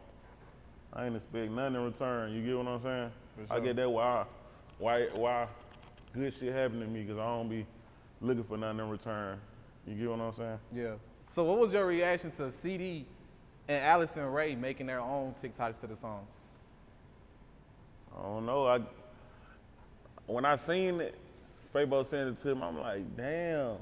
I 0.94 1.06
ain't 1.06 1.16
expect 1.16 1.52
nothing 1.52 1.76
in 1.76 1.86
return. 1.86 2.34
You 2.34 2.46
get 2.46 2.58
what 2.58 2.68
I'm 2.68 2.82
saying? 2.84 3.12
For 3.48 3.54
I 3.56 3.60
get 3.60 3.76
that 3.78 3.90
why, 3.90 4.26
why, 4.78 5.08
why 5.14 5.48
good 6.14 6.34
shit 6.34 6.54
happen 6.54 6.80
to 6.80 6.86
me, 6.88 7.06
cause 7.06 7.18
I 7.18 7.26
don't 7.26 7.50
be 7.50 7.66
looking 8.20 8.44
for 8.44 8.58
nothing 8.58 8.80
in 8.80 8.90
return. 8.90 9.40
You 9.88 9.96
get 9.96 10.10
what 10.10 10.20
I'm 10.20 10.34
saying? 10.34 10.60
Yeah. 10.74 10.94
So 11.28 11.46
what 11.46 11.60
was 11.60 11.74
your 11.74 11.86
reaction 11.86 12.32
to 12.32 12.52
CD 12.52 13.06
and 13.68 13.78
Addison 13.78 14.26
Rae 14.26 14.56
making 14.56 14.88
their 14.88 15.00
own 15.00 15.34
TikToks 15.42 15.80
to 15.82 15.88
the 15.88 15.96
song? 15.96 16.28
I 18.18 18.22
don't 18.24 18.46
know. 18.46 18.68
I 18.68 18.82
when 20.28 20.46
I 20.46 20.58
seen 20.58 21.02
it, 21.02 21.18
Fabo 21.74 22.06
sent 22.06 22.30
it 22.30 22.42
to 22.44 22.50
him. 22.50 22.64
I'm 22.64 22.80
like, 22.80 23.16
damn. 23.16 23.78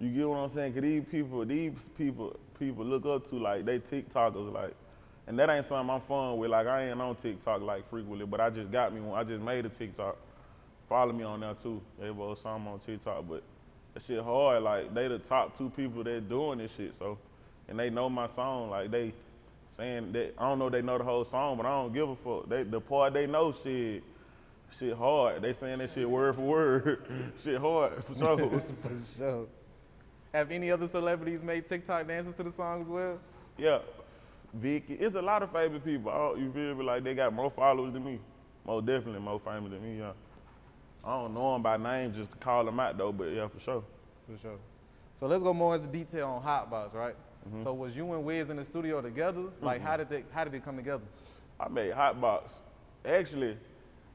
You 0.00 0.10
get 0.10 0.28
what 0.28 0.36
I'm 0.36 0.50
saying? 0.50 0.74
Cause 0.74 0.82
these 0.82 1.04
people, 1.10 1.44
these 1.46 1.72
people, 1.96 2.38
people 2.58 2.84
look 2.84 3.06
up 3.06 3.28
to 3.30 3.36
like 3.36 3.64
they 3.64 3.78
TikTokers 3.78 4.52
like, 4.52 4.74
and 5.26 5.38
that 5.38 5.48
ain't 5.50 5.66
something 5.66 5.90
I'm 5.90 6.00
fun 6.02 6.36
with. 6.38 6.50
Like 6.50 6.66
I 6.66 6.88
ain't 6.88 7.00
on 7.00 7.16
TikTok 7.16 7.62
like 7.62 7.88
frequently, 7.88 8.26
but 8.26 8.40
I 8.40 8.50
just 8.50 8.70
got 8.70 8.94
me 8.94 9.00
one. 9.00 9.18
I 9.18 9.24
just 9.24 9.42
made 9.42 9.64
a 9.64 9.68
TikTok. 9.68 10.16
Follow 10.88 11.12
me 11.12 11.24
on 11.24 11.40
there 11.40 11.54
too. 11.54 11.80
They 11.98 12.10
both 12.10 12.40
some 12.40 12.68
on 12.68 12.78
TikTok, 12.80 13.24
but 13.28 13.42
that 13.94 14.02
shit 14.06 14.22
hard. 14.22 14.62
Like 14.62 14.94
they 14.94 15.08
the 15.08 15.18
top 15.18 15.56
two 15.56 15.70
people 15.70 16.04
that 16.04 16.28
doing 16.28 16.58
this 16.58 16.72
shit. 16.76 16.94
So, 16.98 17.18
and 17.68 17.78
they 17.78 17.90
know 17.90 18.08
my 18.10 18.28
song. 18.34 18.70
Like 18.70 18.90
they 18.90 19.12
saying 19.76 20.12
that 20.12 20.34
I 20.38 20.48
don't 20.48 20.58
know 20.58 20.68
they 20.68 20.82
know 20.82 20.98
the 20.98 21.04
whole 21.04 21.24
song, 21.24 21.56
but 21.56 21.66
I 21.66 21.70
don't 21.70 21.92
give 21.92 22.08
a 22.08 22.16
fuck. 22.16 22.48
They 22.48 22.62
the 22.64 22.80
part 22.80 23.14
they 23.14 23.26
know 23.26 23.54
shit. 23.64 24.02
Shit 24.78 24.96
hard. 24.96 25.40
They 25.40 25.52
saying 25.52 25.78
that 25.78 25.90
shit 25.94 26.08
word 26.10 26.34
for 26.34 26.42
word. 26.42 27.32
shit 27.44 27.60
hard 27.60 28.04
for 28.04 28.14
sure. 28.18 28.60
For 28.82 29.00
sure. 29.16 29.46
Have 30.32 30.50
any 30.50 30.70
other 30.72 30.88
celebrities 30.88 31.44
made 31.44 31.68
TikTok 31.68 32.08
dances 32.08 32.34
to 32.34 32.42
the 32.42 32.50
song 32.50 32.80
as 32.80 32.88
well? 32.88 33.20
yeah, 33.56 33.78
Vicky. 34.54 34.94
It's 34.94 35.14
a 35.16 35.22
lot 35.22 35.42
of 35.42 35.52
favorite 35.52 35.84
people. 35.84 36.10
I 36.10 36.38
you 36.38 36.52
feel 36.52 36.74
me? 36.74 36.84
Like 36.84 37.04
they 37.04 37.14
got 37.14 37.32
more 37.32 37.50
followers 37.50 37.92
than 37.92 38.04
me. 38.04 38.20
most 38.66 38.86
definitely 38.86 39.20
more 39.20 39.40
famous 39.40 39.72
than 39.72 39.82
me. 39.82 39.98
Yeah. 39.98 40.12
I 41.04 41.20
don't 41.20 41.34
know 41.34 41.52
them 41.52 41.62
by 41.62 41.76
name 41.76 42.14
just 42.14 42.30
to 42.30 42.36
call 42.38 42.64
them 42.64 42.80
out 42.80 42.96
though, 42.96 43.12
but 43.12 43.24
yeah, 43.24 43.48
for 43.48 43.60
sure. 43.60 43.84
For 44.30 44.38
sure. 44.38 44.58
So 45.16 45.26
let's 45.26 45.42
go 45.42 45.52
more 45.52 45.74
into 45.74 45.88
detail 45.88 46.28
on 46.28 46.42
Hotbox, 46.42 46.94
right? 46.94 47.14
Mm-hmm. 47.48 47.62
So 47.62 47.74
was 47.74 47.94
you 47.96 48.10
and 48.14 48.24
Wiz 48.24 48.50
in 48.50 48.56
the 48.56 48.64
studio 48.64 49.00
together? 49.02 49.44
Like 49.60 49.82
how 49.82 49.96
mm-hmm. 49.96 49.98
did 49.98 50.08
they 50.08 50.24
how 50.34 50.44
did 50.44 50.54
it 50.54 50.64
come 50.64 50.76
together? 50.76 51.04
I 51.60 51.68
made 51.68 51.92
Hotbox. 51.92 52.50
Actually, 53.04 53.56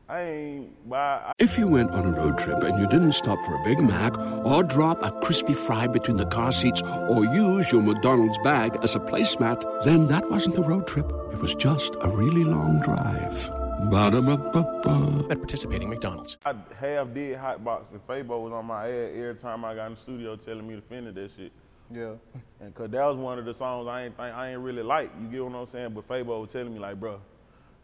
I 0.09 0.21
ain't 0.21 0.89
buy. 0.89 1.33
If 1.37 1.59
you 1.59 1.67
went 1.67 1.91
on 1.91 2.07
a 2.07 2.11
road 2.11 2.39
trip 2.39 2.63
and 2.63 2.79
you 2.79 2.87
didn't 2.87 3.11
stop 3.11 3.37
for 3.45 3.53
a 3.53 3.63
Big 3.63 3.79
Mac 3.79 4.17
or 4.43 4.63
drop 4.63 5.03
a 5.03 5.11
crispy 5.21 5.53
fry 5.53 5.85
between 5.85 6.17
the 6.17 6.25
car 6.25 6.51
seats 6.51 6.81
or 6.81 7.25
use 7.25 7.71
your 7.71 7.83
McDonald's 7.83 8.39
bag 8.39 8.75
as 8.81 8.95
a 8.95 8.99
placemat, 8.99 9.83
then 9.83 10.07
that 10.07 10.27
wasn't 10.27 10.57
a 10.57 10.61
road 10.63 10.87
trip. 10.87 11.05
It 11.31 11.39
was 11.39 11.53
just 11.53 11.95
a 12.01 12.09
really 12.09 12.43
long 12.43 12.81
drive. 12.81 13.49
Ba-da-ba-ba-ba. 13.91 15.27
At 15.29 15.37
participating 15.37 15.89
McDonald's. 15.89 16.39
I 16.43 16.55
half 16.79 17.13
did 17.13 17.37
Hotbox 17.37 17.91
and 17.91 18.01
Fabo 18.07 18.43
was 18.43 18.51
on 18.51 18.65
my 18.65 18.85
head 18.85 19.11
every 19.15 19.35
time 19.35 19.63
I 19.63 19.75
got 19.75 19.85
in 19.85 19.93
the 19.93 20.01
studio 20.01 20.35
telling 20.35 20.67
me 20.67 20.75
to 20.75 20.81
finish 20.81 21.13
that 21.13 21.29
shit. 21.37 21.51
Yeah. 21.91 22.15
And 22.59 22.73
cause 22.73 22.89
that 22.89 23.05
was 23.05 23.17
one 23.17 23.37
of 23.37 23.45
the 23.45 23.53
songs 23.53 23.87
I 23.87 24.05
ain't 24.05 24.17
think 24.17 24.33
I 24.33 24.51
ain't 24.51 24.59
really 24.59 24.83
like. 24.83 25.11
You 25.21 25.27
get 25.27 25.45
what 25.45 25.55
I'm 25.55 25.67
saying? 25.67 25.93
But 25.93 26.07
Fabo 26.07 26.41
was 26.41 26.49
telling 26.51 26.73
me 26.73 26.79
like, 26.79 26.99
bro, 26.99 27.21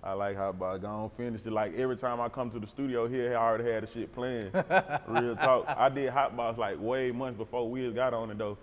I 0.06 0.14
like 0.14 0.38
how 0.38 0.50
about 0.50 0.84
go 0.84 0.88
on 0.88 1.10
finish 1.18 1.42
it. 1.46 1.52
Like 1.52 1.74
every 1.76 1.98
time 1.98 2.22
I 2.22 2.30
come 2.30 2.52
to 2.52 2.60
the 2.60 2.68
studio 2.68 3.08
here, 3.08 3.36
I 3.36 3.42
already 3.42 3.72
had 3.72 3.84
the 3.84 3.88
shit 3.88 4.14
playing. 4.14 4.52
Real 5.08 5.36
talk. 5.36 5.66
I 5.68 5.90
did 5.90 6.14
Hotbox 6.14 6.58
like 6.58 6.80
way 6.80 7.12
months 7.12 7.40
before 7.40 7.68
Wiz 7.70 7.92
got 7.94 8.14
on 8.14 8.30
it 8.30 8.38
though. 8.38 8.56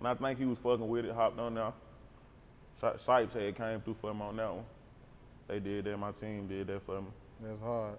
And 0.00 0.08
I 0.08 0.14
think 0.14 0.38
he 0.38 0.44
was 0.44 0.58
fucking 0.62 0.86
with 0.86 1.06
it, 1.06 1.14
hopped 1.14 1.38
on 1.38 1.54
there. 1.54 1.72
Sipes 2.82 3.32
had 3.32 3.56
came 3.56 3.80
through 3.80 3.96
for 4.02 4.10
him 4.10 4.20
on 4.20 4.36
that 4.36 4.54
one. 4.54 4.64
They 5.48 5.60
did 5.60 5.84
that, 5.84 5.96
my 5.96 6.12
team 6.12 6.46
did 6.46 6.66
that 6.66 6.84
for 6.84 7.00
me. 7.00 7.08
That's 7.40 7.60
hard. 7.60 7.94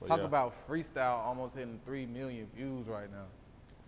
But 0.00 0.06
Talk 0.06 0.18
yeah. 0.18 0.24
about 0.24 0.68
freestyle 0.68 1.24
almost 1.24 1.54
hitting 1.54 1.80
three 1.86 2.04
million 2.04 2.46
views 2.54 2.86
right 2.88 3.10
now. 3.10 3.26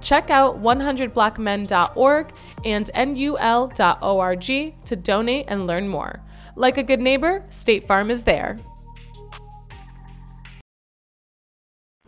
Check 0.00 0.30
out 0.30 0.60
100blackmen.org 0.62 2.32
and 2.64 2.90
nul.org 2.94 4.44
to 4.84 4.96
donate 4.96 5.46
and 5.48 5.66
learn 5.66 5.88
more. 5.88 6.20
Like 6.56 6.78
a 6.78 6.82
good 6.82 7.00
neighbor, 7.00 7.44
State 7.50 7.86
Farm 7.86 8.10
is 8.10 8.24
there. 8.24 8.56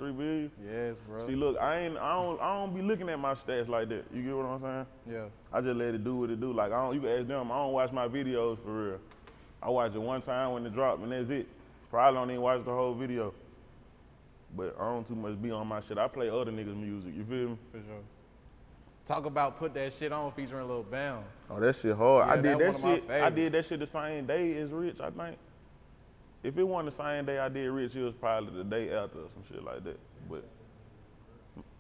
three 0.01 0.13
billion. 0.13 0.51
Yes, 0.65 0.97
bro. 1.07 1.27
See, 1.27 1.37
look, 1.37 1.59
I 1.59 1.81
ain't, 1.81 1.99
I 1.99 2.15
don't, 2.15 2.41
I 2.41 2.59
don't 2.59 2.75
be 2.75 2.81
looking 2.83 3.09
at 3.11 3.19
my 3.19 3.35
stats 3.35 3.69
like 3.69 3.89
that. 3.91 4.05
You 4.13 4.23
get 4.23 4.35
what 4.35 4.47
I'm 4.47 4.61
saying? 4.61 4.87
yeah. 5.13 5.25
I 5.53 5.61
just 5.61 5.77
let 5.77 5.95
it 5.95 6.03
do 6.03 6.17
what 6.17 6.31
it 6.31 6.41
do. 6.41 6.53
Like 6.53 6.73
I 6.73 6.83
don't, 6.83 6.95
you 6.95 7.01
can 7.01 7.11
ask 7.11 7.29
them. 7.29 7.53
I 7.53 7.57
don't 7.57 7.73
watch 7.73 7.93
my 7.93 8.09
videos 8.09 8.59
for 8.65 8.73
real. 8.73 8.99
I 9.63 9.69
watch 9.69 9.95
it 9.95 9.99
one 9.99 10.23
time 10.23 10.53
when 10.53 10.65
it 10.65 10.73
drop, 10.73 11.03
and 11.03 11.13
that's 11.13 11.31
it. 11.31 11.47
Probably 11.91 12.19
don't 12.19 12.31
even 12.31 12.43
watch 12.43 12.65
the 12.65 12.71
whole 12.71 12.95
video. 12.95 13.35
But 14.57 14.77
I 14.79 14.85
don't 14.85 15.07
too 15.07 15.15
much 15.15 15.41
be 15.41 15.51
on 15.51 15.67
my 15.67 15.81
shit. 15.81 15.99
I 15.99 16.09
play 16.09 16.29
other 16.29 16.51
niggas' 16.51 16.77
music. 16.77 17.13
You 17.17 17.25
feel 17.25 17.49
me? 17.51 17.59
For 17.71 17.79
sure. 17.79 18.03
Talk 19.07 19.27
about 19.27 19.59
put 19.59 19.75
that 19.75 19.93
shit 19.93 20.13
on 20.13 20.33
featuring 20.33 20.69
Lil 20.69 20.83
Bam. 20.83 21.23
Oh, 21.49 21.61
that 21.61 21.77
shit 21.77 21.97
hard. 21.97 22.29
I 22.29 22.37
did 22.37 22.45
that 22.45 22.59
that, 22.59 22.67
one 22.67 22.75
of 22.77 22.83
my 22.83 22.95
shit. 22.95 23.11
I 23.23 23.31
did 23.31 23.53
that 23.53 23.67
shit 23.67 23.81
the 23.81 23.87
same 23.87 24.27
day 24.27 24.57
as 24.59 24.71
Rich. 24.71 25.01
I 25.01 25.11
think. 25.11 25.37
If 26.43 26.57
it 26.57 26.65
wasn't 26.65 26.97
the 26.97 27.03
same 27.03 27.27
day 27.27 27.39
I 27.39 27.49
did 27.49 27.69
Rich, 27.69 27.95
it 27.95 28.03
was 28.03 28.15
probably 28.15 28.57
the 28.57 28.65
day 28.65 28.93
after 28.93 29.19
or 29.19 29.29
some 29.35 29.45
shit 29.49 29.63
like 29.65 29.85
that. 29.85 29.99
But 30.29 30.45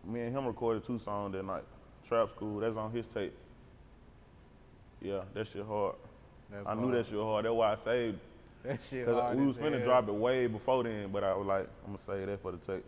me 0.04 0.20
and 0.22 0.36
him 0.36 0.46
recorded 0.46 0.86
two 0.86 0.98
songs 0.98 1.32
that 1.34 1.44
night. 1.44 1.64
Trap 2.08 2.30
School. 2.34 2.60
That's 2.60 2.76
on 2.76 2.92
his 2.92 3.06
tape. 3.14 3.36
Yeah, 5.00 5.20
that 5.34 5.46
shit 5.48 5.64
hard. 5.64 5.94
That's 6.50 6.66
I 6.66 6.74
knew 6.74 6.90
hard. 6.90 6.94
that 6.94 7.06
shit 7.06 7.16
hard. 7.16 7.44
That's 7.44 7.54
why 7.54 7.72
I 7.72 7.76
saved. 7.76 8.18
That 8.62 8.82
shit 8.82 9.08
hard 9.08 9.38
we 9.38 9.42
as 9.42 9.48
was 9.48 9.56
finna 9.56 9.78
hell. 9.78 9.86
drop 9.86 10.08
it 10.08 10.14
way 10.14 10.46
before 10.46 10.84
then, 10.84 11.10
but 11.10 11.24
I 11.24 11.34
was 11.34 11.46
like, 11.46 11.68
I'm 11.86 11.96
gonna 11.96 12.04
say 12.04 12.24
that 12.26 12.42
for 12.42 12.52
the 12.52 12.58
tape. 12.58 12.84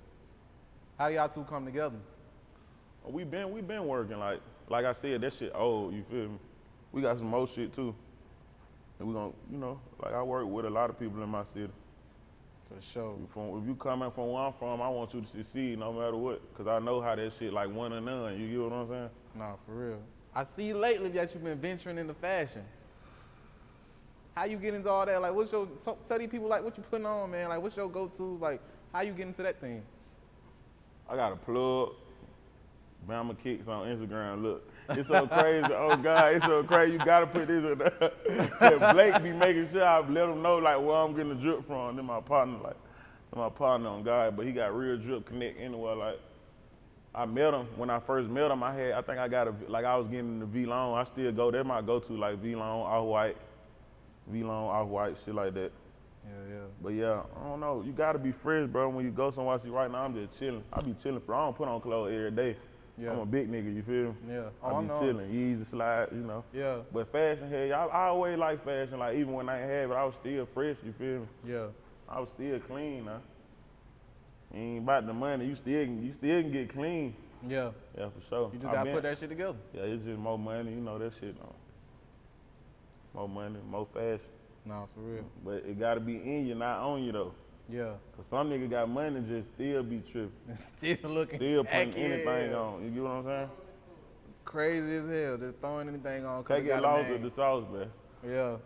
How 0.98 1.06
y'all 1.08 1.28
two 1.28 1.44
come 1.44 1.64
together? 1.64 1.96
We 3.04 3.24
been 3.24 3.52
we 3.52 3.62
been 3.62 3.86
working 3.86 4.18
like 4.18 4.40
like 4.68 4.84
I 4.84 4.92
said, 4.92 5.20
that 5.22 5.32
shit 5.32 5.52
old. 5.54 5.94
You 5.94 6.04
feel 6.10 6.28
me? 6.28 6.38
We 6.92 7.02
got 7.02 7.16
some 7.16 7.26
more 7.28 7.48
shit 7.48 7.74
too, 7.74 7.94
and 8.98 9.08
we 9.08 9.14
gonna 9.14 9.32
you 9.50 9.58
know 9.58 9.80
like 10.02 10.12
I 10.12 10.22
work 10.22 10.46
with 10.46 10.66
a 10.66 10.70
lot 10.70 10.90
of 10.90 10.98
people 10.98 11.22
in 11.22 11.28
my 11.28 11.44
city. 11.44 11.70
For 12.68 12.80
sure. 12.80 13.16
From, 13.32 13.60
if 13.62 13.66
you 13.66 13.74
coming 13.74 14.10
from 14.10 14.32
where 14.32 14.42
I'm 14.44 14.52
from, 14.52 14.80
I 14.80 14.88
want 14.88 15.12
you 15.12 15.20
to 15.20 15.26
succeed 15.26 15.78
no 15.78 15.92
matter 15.92 16.16
what, 16.16 16.40
cause 16.54 16.66
I 16.66 16.78
know 16.78 17.00
how 17.00 17.14
that 17.14 17.32
shit 17.38 17.52
like 17.52 17.70
one 17.74 17.92
and 17.92 18.06
none. 18.06 18.38
You 18.38 18.48
get 18.48 18.60
what 18.60 18.72
I'm 18.72 18.88
saying? 18.88 19.10
Nah, 19.34 19.54
for 19.66 19.72
real. 19.72 19.98
I 20.34 20.44
see 20.44 20.72
lately 20.72 21.10
that 21.10 21.34
you've 21.34 21.44
been 21.44 21.58
venturing 21.58 21.98
into 21.98 22.14
fashion. 22.14 22.62
How 24.34 24.44
you 24.44 24.56
get 24.56 24.74
into 24.74 24.88
all 24.88 25.04
that? 25.04 25.20
Like, 25.20 25.34
what's 25.34 25.52
your 25.52 25.68
these 26.18 26.28
people 26.28 26.48
like 26.48 26.64
what 26.64 26.76
you 26.76 26.82
putting 26.90 27.06
on, 27.06 27.30
man? 27.30 27.50
Like, 27.50 27.60
what's 27.60 27.76
your 27.76 27.88
go-tos? 27.88 28.40
Like, 28.40 28.60
how 28.92 29.02
you 29.02 29.12
get 29.12 29.26
into 29.26 29.42
that 29.42 29.60
thing? 29.60 29.82
I 31.08 31.16
got 31.16 31.32
a 31.32 31.36
plug. 31.36 31.90
Bama 33.08 33.36
kicks 33.42 33.66
on 33.66 33.86
Instagram. 33.86 34.42
Look, 34.42 34.70
it's 34.90 35.08
so 35.08 35.26
crazy. 35.26 35.66
oh 35.72 35.96
God, 35.96 36.34
it's 36.34 36.44
so 36.44 36.62
crazy. 36.62 36.92
You 36.92 36.98
gotta 36.98 37.26
put 37.26 37.48
this 37.48 37.64
in 37.64 37.78
there. 37.78 38.92
Blake 38.92 39.22
be 39.22 39.32
making 39.32 39.70
sure 39.72 39.84
I 39.84 39.98
let 39.98 40.28
him 40.28 40.42
know 40.42 40.58
like 40.58 40.78
where 40.78 40.96
I'm 40.96 41.12
getting 41.14 41.30
the 41.30 41.34
drip 41.34 41.66
from. 41.66 41.96
Then 41.96 42.04
my 42.04 42.20
partner 42.20 42.58
like, 42.62 42.76
my 43.34 43.48
partner 43.48 43.88
on 43.88 44.02
God, 44.04 44.36
but 44.36 44.46
he 44.46 44.52
got 44.52 44.76
real 44.76 44.96
drip 44.96 45.26
connect 45.26 45.60
anywhere. 45.60 45.96
Like 45.96 46.20
I 47.14 47.26
met 47.26 47.52
him 47.52 47.66
when 47.76 47.90
I 47.90 47.98
first 47.98 48.30
met 48.30 48.50
him. 48.50 48.62
I 48.62 48.72
had 48.72 48.92
I 48.92 49.02
think 49.02 49.18
I 49.18 49.28
got 49.28 49.48
a 49.48 49.54
like 49.68 49.84
I 49.84 49.96
was 49.96 50.06
getting 50.06 50.38
the 50.38 50.46
Vlone. 50.46 50.94
I 50.96 51.04
still 51.04 51.32
go. 51.32 51.50
That's 51.50 51.66
my 51.66 51.82
go 51.82 51.98
to 51.98 52.12
like 52.12 52.42
Vlone, 52.42 52.60
all 52.60 53.08
white, 53.08 53.36
Vlone, 54.30 54.48
off 54.50 54.88
white, 54.88 55.16
shit 55.24 55.34
like 55.34 55.54
that. 55.54 55.72
Yeah, 56.24 56.54
yeah. 56.54 56.60
But 56.82 56.90
yeah, 56.90 57.22
I 57.40 57.48
don't 57.48 57.60
know. 57.60 57.82
You 57.84 57.92
gotta 57.92 58.18
be 58.18 58.32
fresh, 58.32 58.68
bro. 58.68 58.88
When 58.88 59.04
you 59.04 59.10
go 59.10 59.30
somewhere, 59.30 59.58
see, 59.58 59.68
right 59.70 59.90
now 59.90 60.04
I'm 60.04 60.14
just 60.14 60.38
chilling. 60.38 60.62
I 60.72 60.80
be 60.80 60.94
chilling 61.02 61.20
for. 61.26 61.34
I 61.34 61.44
don't 61.44 61.56
put 61.56 61.66
on 61.68 61.80
clothes 61.80 62.12
every 62.14 62.30
day. 62.30 62.56
Yeah. 62.98 63.10
I'm 63.12 63.20
a 63.20 63.26
big 63.26 63.50
nigga. 63.50 63.74
You 63.74 63.82
feel 63.82 64.12
me? 64.12 64.34
Yeah. 64.34 64.42
I 64.62 64.70
Oh, 64.70 64.76
I 64.76 64.80
be 64.82 64.86
know. 64.86 65.00
chilling, 65.00 65.30
easy 65.34 65.64
slide, 65.70 66.08
you 66.12 66.18
know. 66.20 66.44
Yeah. 66.52 66.76
But 66.92 67.10
fashion, 67.10 67.48
hey, 67.48 67.72
I, 67.72 67.86
I 67.86 68.06
always 68.08 68.38
like 68.38 68.64
fashion. 68.64 68.98
Like 68.98 69.16
even 69.16 69.32
when 69.32 69.48
I 69.48 69.60
ain't 69.62 69.70
have 69.70 69.90
it, 69.90 69.94
I 69.94 70.04
was 70.04 70.14
still 70.20 70.46
fresh. 70.54 70.76
You 70.84 70.92
feel 70.98 71.20
me? 71.20 71.26
Yeah. 71.48 71.66
I 72.08 72.20
was 72.20 72.28
still 72.34 72.60
clean, 72.60 73.06
huh? 73.06 73.18
Ain't 74.54 74.84
about 74.84 75.06
the 75.06 75.14
money. 75.14 75.46
You 75.46 75.56
still 75.56 75.84
can, 75.84 76.04
you 76.04 76.12
still 76.18 76.42
can 76.42 76.52
get 76.52 76.72
clean. 76.72 77.16
Yeah. 77.48 77.70
Yeah, 77.98 78.08
for 78.10 78.28
sure. 78.28 78.50
You 78.52 78.58
just 78.58 78.70
I 78.70 78.72
gotta 78.74 78.84
been- 78.84 78.94
put 78.94 79.02
that 79.04 79.18
shit 79.18 79.30
together. 79.30 79.56
Yeah, 79.74 79.82
it's 79.82 80.04
just 80.04 80.18
more 80.18 80.38
money. 80.38 80.70
You 80.72 80.80
know 80.80 80.98
that 80.98 81.12
shit. 81.18 81.34
Though. 81.40 81.54
More 83.14 83.28
money, 83.28 83.58
more 83.70 83.86
fashion. 83.92 84.20
Nah, 84.64 84.86
for 84.94 85.00
real. 85.00 85.24
But 85.44 85.64
it 85.68 85.78
gotta 85.78 86.00
be 86.00 86.16
in 86.16 86.46
you, 86.46 86.54
not 86.54 86.80
on 86.80 87.02
you 87.02 87.12
though. 87.12 87.34
Yeah. 87.68 87.92
Cause 88.16 88.26
some 88.30 88.50
nigga 88.50 88.70
got 88.70 88.88
money 88.88 89.16
and 89.16 89.28
just 89.28 89.54
still 89.54 89.82
be 89.82 90.02
tripping. 90.10 90.32
Still 90.76 91.10
looking. 91.10 91.38
Still 91.38 91.64
putting 91.64 91.94
anything 91.94 92.50
yeah. 92.50 92.56
on. 92.56 92.84
You 92.84 92.90
get 92.90 93.02
what 93.02 93.10
I'm 93.10 93.24
saying? 93.24 93.50
Crazy 94.44 94.96
as 94.96 95.08
hell. 95.08 95.38
Just 95.38 95.58
throwing 95.60 95.88
anything 95.88 96.26
on. 96.26 96.44
Take 96.44 96.64
it 96.64 96.80
lost 96.80 97.08
with 97.08 97.22
the 97.22 97.30
sauce, 97.36 97.64
man. 97.72 97.90
Yeah. 98.26 98.56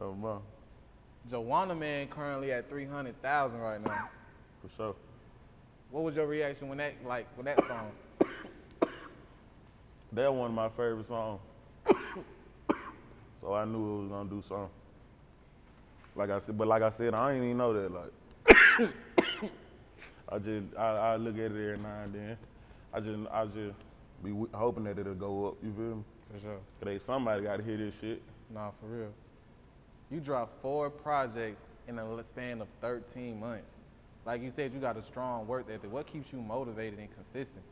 Oh, 0.00 0.14
man. 0.14 0.38
Juwanna 1.28 1.78
Man 1.78 2.08
currently 2.08 2.52
at 2.52 2.68
300,000 2.68 3.58
right 3.58 3.84
now. 3.84 4.08
For 4.62 4.68
sure. 4.76 4.96
What 5.90 6.04
was 6.04 6.16
your 6.16 6.26
reaction 6.26 6.68
when 6.68 6.78
that 6.78 6.94
like 7.06 7.26
when 7.36 7.44
that 7.44 7.64
song? 7.66 7.92
That 10.12 10.32
one 10.32 10.50
of 10.50 10.54
my 10.54 10.68
favorite 10.70 11.06
songs. 11.06 11.40
So 13.42 13.54
I 13.54 13.64
knew 13.64 13.98
it 13.98 14.02
was 14.02 14.08
gonna 14.10 14.30
do 14.30 14.42
something. 14.48 14.68
Like 16.14 16.30
I 16.30 16.38
said, 16.40 16.56
but 16.56 16.68
like 16.68 16.82
I 16.82 16.90
said, 16.90 17.14
I 17.14 17.32
didn't 17.32 17.44
even 17.46 17.58
know 17.58 17.72
that. 17.72 17.92
Like, 17.92 18.92
I 20.28 20.38
just, 20.38 20.76
I, 20.78 20.86
I 20.86 21.16
look 21.16 21.34
at 21.34 21.40
it 21.40 21.72
every 21.72 21.78
now 21.78 22.02
and 22.04 22.14
then. 22.14 22.36
I 22.94 23.00
just, 23.00 23.18
I 23.32 23.44
just 23.46 23.76
be 24.22 24.30
w- 24.30 24.48
hoping 24.54 24.84
that 24.84 24.98
it'll 24.98 25.14
go 25.14 25.48
up. 25.48 25.54
You 25.62 25.72
feel 25.72 25.96
me? 25.96 26.04
For 26.32 26.40
sure. 26.40 26.58
they 26.82 26.98
somebody 26.98 27.42
got 27.42 27.56
to 27.56 27.62
hear 27.62 27.76
this 27.76 27.94
shit. 28.00 28.22
Nah, 28.50 28.70
for 28.80 28.86
real. 28.86 29.12
You 30.10 30.20
dropped 30.20 30.60
four 30.62 30.90
projects 30.90 31.64
in 31.88 31.98
a 31.98 32.24
span 32.24 32.60
of 32.60 32.68
13 32.80 33.40
months. 33.40 33.72
Like 34.24 34.42
you 34.42 34.50
said, 34.50 34.72
you 34.72 34.78
got 34.78 34.96
a 34.96 35.02
strong 35.02 35.46
work 35.46 35.66
ethic. 35.72 35.92
What 35.92 36.06
keeps 36.06 36.32
you 36.32 36.40
motivated 36.40 36.98
and 36.98 37.12
consistent? 37.14 37.64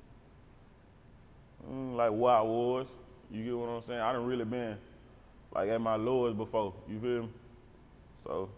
Mm, 1.71 1.97
like 1.97 2.11
Wild 2.11 2.49
was. 2.49 2.87
You 3.31 3.45
get 3.45 3.57
what 3.57 3.69
I'm 3.69 3.83
saying? 3.83 4.01
I 4.01 4.13
done 4.13 4.27
really 4.27 4.45
been 4.45 4.77
like 5.55 5.69
at 5.69 5.81
my 5.81 5.97
lowest 5.97 6.37
before. 6.37 6.75
You 6.89 7.01
feel 7.01 7.23
me? 7.23 7.29
So 8.25 8.49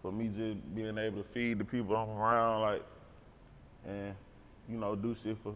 for 0.00 0.12
me 0.12 0.28
just 0.28 0.74
being 0.74 0.98
able 0.98 1.22
to 1.22 1.28
feed 1.30 1.58
the 1.58 1.64
people 1.64 1.96
I'm 1.96 2.10
around, 2.10 2.62
like, 2.62 2.82
and 3.86 4.14
you 4.68 4.78
know, 4.78 4.94
do 4.94 5.16
shit 5.22 5.36
for 5.42 5.54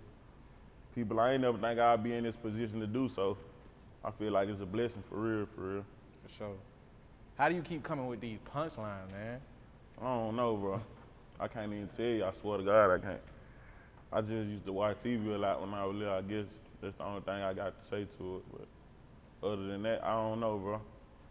people. 0.95 1.21
I 1.21 1.33
ain't 1.33 1.43
never 1.43 1.59
think 1.59 1.79
I'd 1.79 2.03
be 2.03 2.15
in 2.15 2.25
this 2.25 2.37
position 2.37 2.81
to 2.81 2.87
do 2.87 3.09
so. 3.15 3.37
I 4.05 4.11
feel 4.13 4.33
like 4.33 4.49
it's 4.49 4.61
a 4.61 4.67
blessing 4.67 5.03
for 5.09 5.17
real, 5.17 5.49
for 5.55 5.61
real. 5.61 5.85
For 6.25 6.33
sure. 6.33 6.55
How 7.37 7.49
do 7.49 7.55
you 7.55 7.63
keep 7.63 7.83
coming 7.83 8.07
with 8.07 8.21
these 8.21 8.39
punchlines, 8.55 9.11
man? 9.13 9.41
I 10.01 10.05
don't 10.05 10.37
know, 10.37 10.57
bro. 10.57 10.81
I 11.39 11.49
can't 11.49 11.73
even 11.73 11.89
tell 11.97 12.07
you. 12.07 12.25
I 12.25 12.33
swear 12.41 12.59
to 12.59 12.65
God, 12.65 12.91
I 12.93 12.99
can't. 12.99 13.21
I 14.13 14.21
just 14.21 14.49
used 14.49 14.65
to 14.67 14.73
watch 14.73 14.97
TV 15.05 15.35
a 15.35 15.39
lot 15.39 15.61
when 15.61 15.75
I 15.75 15.85
was 15.85 15.97
little. 15.97 16.15
I 16.15 16.23
guess 16.23 16.47
that's 16.81 16.97
the 16.97 17.05
only 17.05 17.21
thing 17.23 17.35
I 17.35 17.53
got 17.53 17.81
to 17.81 17.89
say 17.89 18.07
to 18.19 18.37
it. 18.37 18.43
But 18.53 18.67
other 19.43 19.67
than 19.67 19.83
that, 19.83 20.03
I 20.05 20.13
don't 20.15 20.41
know, 20.41 20.57
bro. 20.59 20.81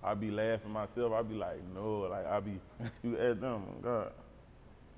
I'd 0.03 0.19
be 0.19 0.29
laughing 0.31 0.71
myself. 0.71 1.13
I'd 1.13 1.27
be 1.29 1.35
like, 1.35 1.57
no, 1.74 2.01
like 2.01 2.25
I 2.27 2.39
be 2.39 2.59
you 3.03 3.17
at 3.17 3.41
them, 3.41 3.63
oh 3.69 3.81
God. 3.81 4.12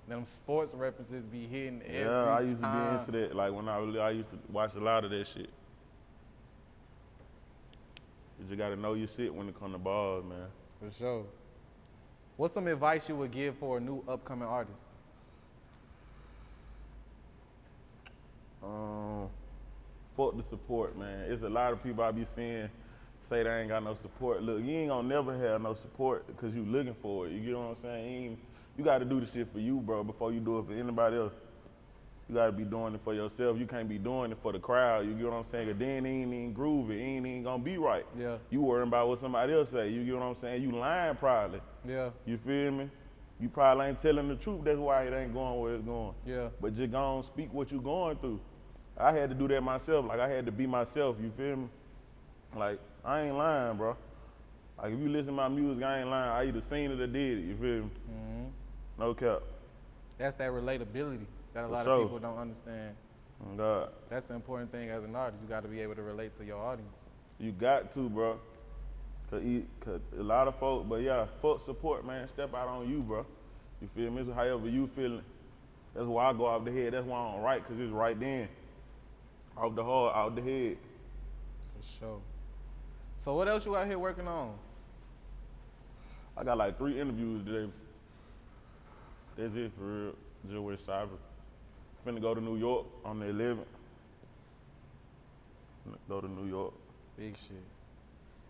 Them 0.07 0.25
sports 0.25 0.73
references 0.73 1.25
be 1.25 1.47
hitting 1.47 1.81
every 1.85 1.99
Yeah, 2.01 2.23
I 2.23 2.41
used 2.41 2.61
time. 2.61 3.05
to 3.05 3.11
be 3.11 3.17
into 3.19 3.27
that. 3.29 3.35
Like 3.35 3.53
when 3.53 3.67
I 3.67 3.79
little, 3.79 4.01
I 4.01 4.11
used 4.11 4.29
to 4.31 4.37
watch 4.51 4.71
a 4.75 4.79
lot 4.79 5.03
of 5.05 5.11
that 5.11 5.27
shit. 5.27 5.49
You 8.39 8.45
just 8.45 8.57
gotta 8.57 8.75
know 8.75 8.93
your 8.93 9.07
shit 9.15 9.33
when 9.33 9.49
it 9.49 9.59
come 9.59 9.71
to 9.71 9.77
balls, 9.77 10.23
man. 10.27 10.47
For 10.79 10.91
sure. 10.97 11.25
What's 12.37 12.53
some 12.53 12.67
advice 12.67 13.09
you 13.09 13.15
would 13.15 13.31
give 13.31 13.57
for 13.57 13.77
a 13.77 13.81
new 13.81 14.03
upcoming 14.07 14.47
artist? 14.47 14.83
Um, 18.63 19.27
fuck 20.15 20.35
the 20.37 20.43
support, 20.49 20.97
man. 20.97 21.31
It's 21.31 21.43
a 21.43 21.49
lot 21.49 21.73
of 21.73 21.81
people 21.83 22.03
I 22.03 22.11
be 22.11 22.25
seeing 22.35 22.69
say 23.29 23.43
they 23.43 23.49
ain't 23.59 23.69
got 23.69 23.83
no 23.83 23.95
support. 24.01 24.41
Look, 24.43 24.63
you 24.63 24.71
ain't 24.77 24.89
gonna 24.89 25.07
never 25.07 25.37
have 25.37 25.61
no 25.61 25.73
support 25.75 26.25
because 26.27 26.53
you 26.55 26.63
looking 26.65 26.95
for 27.01 27.27
it. 27.27 27.33
You 27.33 27.39
get 27.41 27.57
what 27.57 27.63
I'm 27.69 27.77
saying? 27.81 28.23
You, 28.23 28.37
you 28.77 28.83
gotta 28.83 29.05
do 29.05 29.19
the 29.19 29.27
shit 29.31 29.51
for 29.51 29.59
you, 29.59 29.77
bro, 29.77 30.03
before 30.03 30.31
you 30.31 30.39
do 30.39 30.59
it 30.59 30.67
for 30.67 30.73
anybody 30.73 31.17
else. 31.17 31.33
You 32.29 32.35
gotta 32.35 32.51
be 32.51 32.63
doing 32.63 32.93
it 32.93 32.99
for 33.05 33.13
yourself. 33.13 33.57
You 33.57 33.65
can't 33.65 33.87
be 33.87 33.97
doing 33.97 34.31
it 34.31 34.37
for 34.41 34.51
the 34.51 34.59
crowd. 34.59 35.05
You 35.05 35.13
get 35.13 35.23
what 35.25 35.33
I'm 35.33 35.45
saying? 35.51 35.69
'Cause 35.69 35.77
then 35.79 36.05
it 36.05 36.09
ain't 36.09 36.33
even 36.33 36.53
groovy. 36.53 36.91
It 36.99 37.01
ain't 37.01 37.25
even 37.25 37.43
gonna 37.43 37.63
be 37.63 37.77
right. 37.77 38.05
Yeah. 38.17 38.37
You 38.49 38.61
worrying 38.61 38.89
about 38.89 39.07
what 39.07 39.21
somebody 39.21 39.53
else 39.53 39.69
say. 39.69 39.89
You 39.89 40.03
get 40.03 40.13
what 40.15 40.23
I'm 40.23 40.35
saying? 40.35 40.61
You 40.61 40.71
lying 40.73 41.15
probably. 41.15 41.61
Yeah. 41.87 42.09
You 42.25 42.37
feel 42.37 42.71
me? 42.71 42.89
You 43.39 43.49
probably 43.49 43.85
ain't 43.87 44.01
telling 44.01 44.27
the 44.27 44.35
truth. 44.35 44.61
That's 44.65 44.77
why 44.79 45.03
it 45.03 45.13
ain't 45.13 45.33
going 45.33 45.59
where 45.61 45.75
it's 45.75 45.85
going. 45.85 46.13
Yeah. 46.25 46.49
But 46.59 46.75
just 46.75 46.91
go 46.91 46.97
on, 46.99 47.23
speak 47.23 47.53
what 47.53 47.71
you're 47.71 47.81
going 47.81 48.17
through. 48.17 48.41
I 48.97 49.13
had 49.13 49.29
to 49.29 49.35
do 49.35 49.47
that 49.49 49.61
myself. 49.61 50.05
Like 50.05 50.19
I 50.19 50.27
had 50.27 50.45
to 50.47 50.51
be 50.51 50.65
myself. 50.67 51.15
You 51.21 51.31
feel 51.37 51.55
me? 51.55 51.67
Like 52.55 52.79
I 53.03 53.21
ain't 53.21 53.37
lying, 53.37 53.77
bro. 53.77 53.95
Like 54.81 54.93
if 54.93 54.99
you 54.99 55.09
listen 55.09 55.27
to 55.27 55.31
my 55.31 55.47
music, 55.47 55.83
I 55.83 55.99
ain't 55.99 56.09
lying. 56.09 56.29
I 56.29 56.49
either 56.49 56.61
seen 56.69 56.91
it 56.91 56.99
or 56.99 57.07
did 57.07 57.39
it. 57.39 57.41
You 57.41 57.55
feel 57.55 57.83
me? 57.83 57.89
Mm-hmm. 58.11 58.43
No 58.99 59.13
cap. 59.13 59.41
That's 60.17 60.35
that 60.37 60.51
relatability 60.51 61.25
that 61.53 61.65
a 61.65 61.67
lot 61.67 61.85
sure. 61.85 61.93
of 61.93 62.03
people 62.03 62.19
don't 62.19 62.37
understand. 62.37 62.95
Oh, 63.43 63.55
God. 63.55 63.89
That's 64.09 64.25
the 64.25 64.33
important 64.33 64.71
thing 64.71 64.89
as 64.89 65.03
an 65.03 65.15
artist. 65.15 65.41
You 65.41 65.49
got 65.49 65.63
to 65.63 65.69
be 65.69 65.79
able 65.81 65.95
to 65.95 66.01
relate 66.01 66.37
to 66.39 66.45
your 66.45 66.59
audience. 66.59 66.95
You 67.39 67.51
got 67.51 67.93
to, 67.93 68.09
bro. 68.09 68.39
Cause, 69.29 69.43
he, 69.43 69.65
Cause 69.81 69.99
a 70.17 70.23
lot 70.23 70.47
of 70.47 70.57
folks, 70.59 70.85
but 70.87 71.01
yeah, 71.01 71.25
fuck 71.41 71.63
support, 71.65 72.05
man. 72.05 72.27
Step 72.33 72.53
out 72.53 72.67
on 72.67 72.89
you, 72.89 72.99
bro. 73.01 73.25
You 73.81 73.89
feel 73.95 74.09
me? 74.09 74.23
So 74.25 74.33
however 74.33 74.69
you 74.69 74.89
feeling. 74.95 75.21
That's 75.93 76.07
why 76.07 76.29
I 76.29 76.33
go 76.33 76.45
off 76.45 76.63
the 76.63 76.71
head. 76.71 76.93
That's 76.93 77.05
why 77.05 77.19
I 77.19 77.31
don't 77.31 77.41
write, 77.41 77.67
cause 77.67 77.75
it's 77.79 77.91
right 77.91 78.19
then. 78.19 78.47
Off 79.57 79.75
the 79.75 79.83
heart, 79.83 80.15
out 80.15 80.35
the 80.35 80.41
head. 80.41 80.77
For 81.75 81.99
sure. 81.99 82.21
So 83.17 83.35
what 83.35 83.47
else 83.47 83.65
you 83.65 83.75
out 83.75 83.87
here 83.87 83.99
working 83.99 84.27
on? 84.27 84.53
I 86.37 86.43
got 86.43 86.57
like 86.57 86.77
three 86.77 86.99
interviews 86.99 87.45
today. 87.45 87.71
That's 89.37 89.55
it 89.55 89.71
for 89.77 89.83
real. 89.83 90.13
Just 90.49 90.61
with 90.61 90.87
Cyber. 90.87 91.09
Finna 92.05 92.21
go 92.21 92.33
to 92.33 92.41
New 92.41 92.57
York 92.57 92.85
on 93.03 93.19
the 93.19 93.25
11th. 93.25 93.65
Finna 95.87 95.97
go 96.07 96.21
to 96.21 96.27
New 96.27 96.47
York. 96.47 96.73
Big 97.17 97.35
shit. 97.37 97.63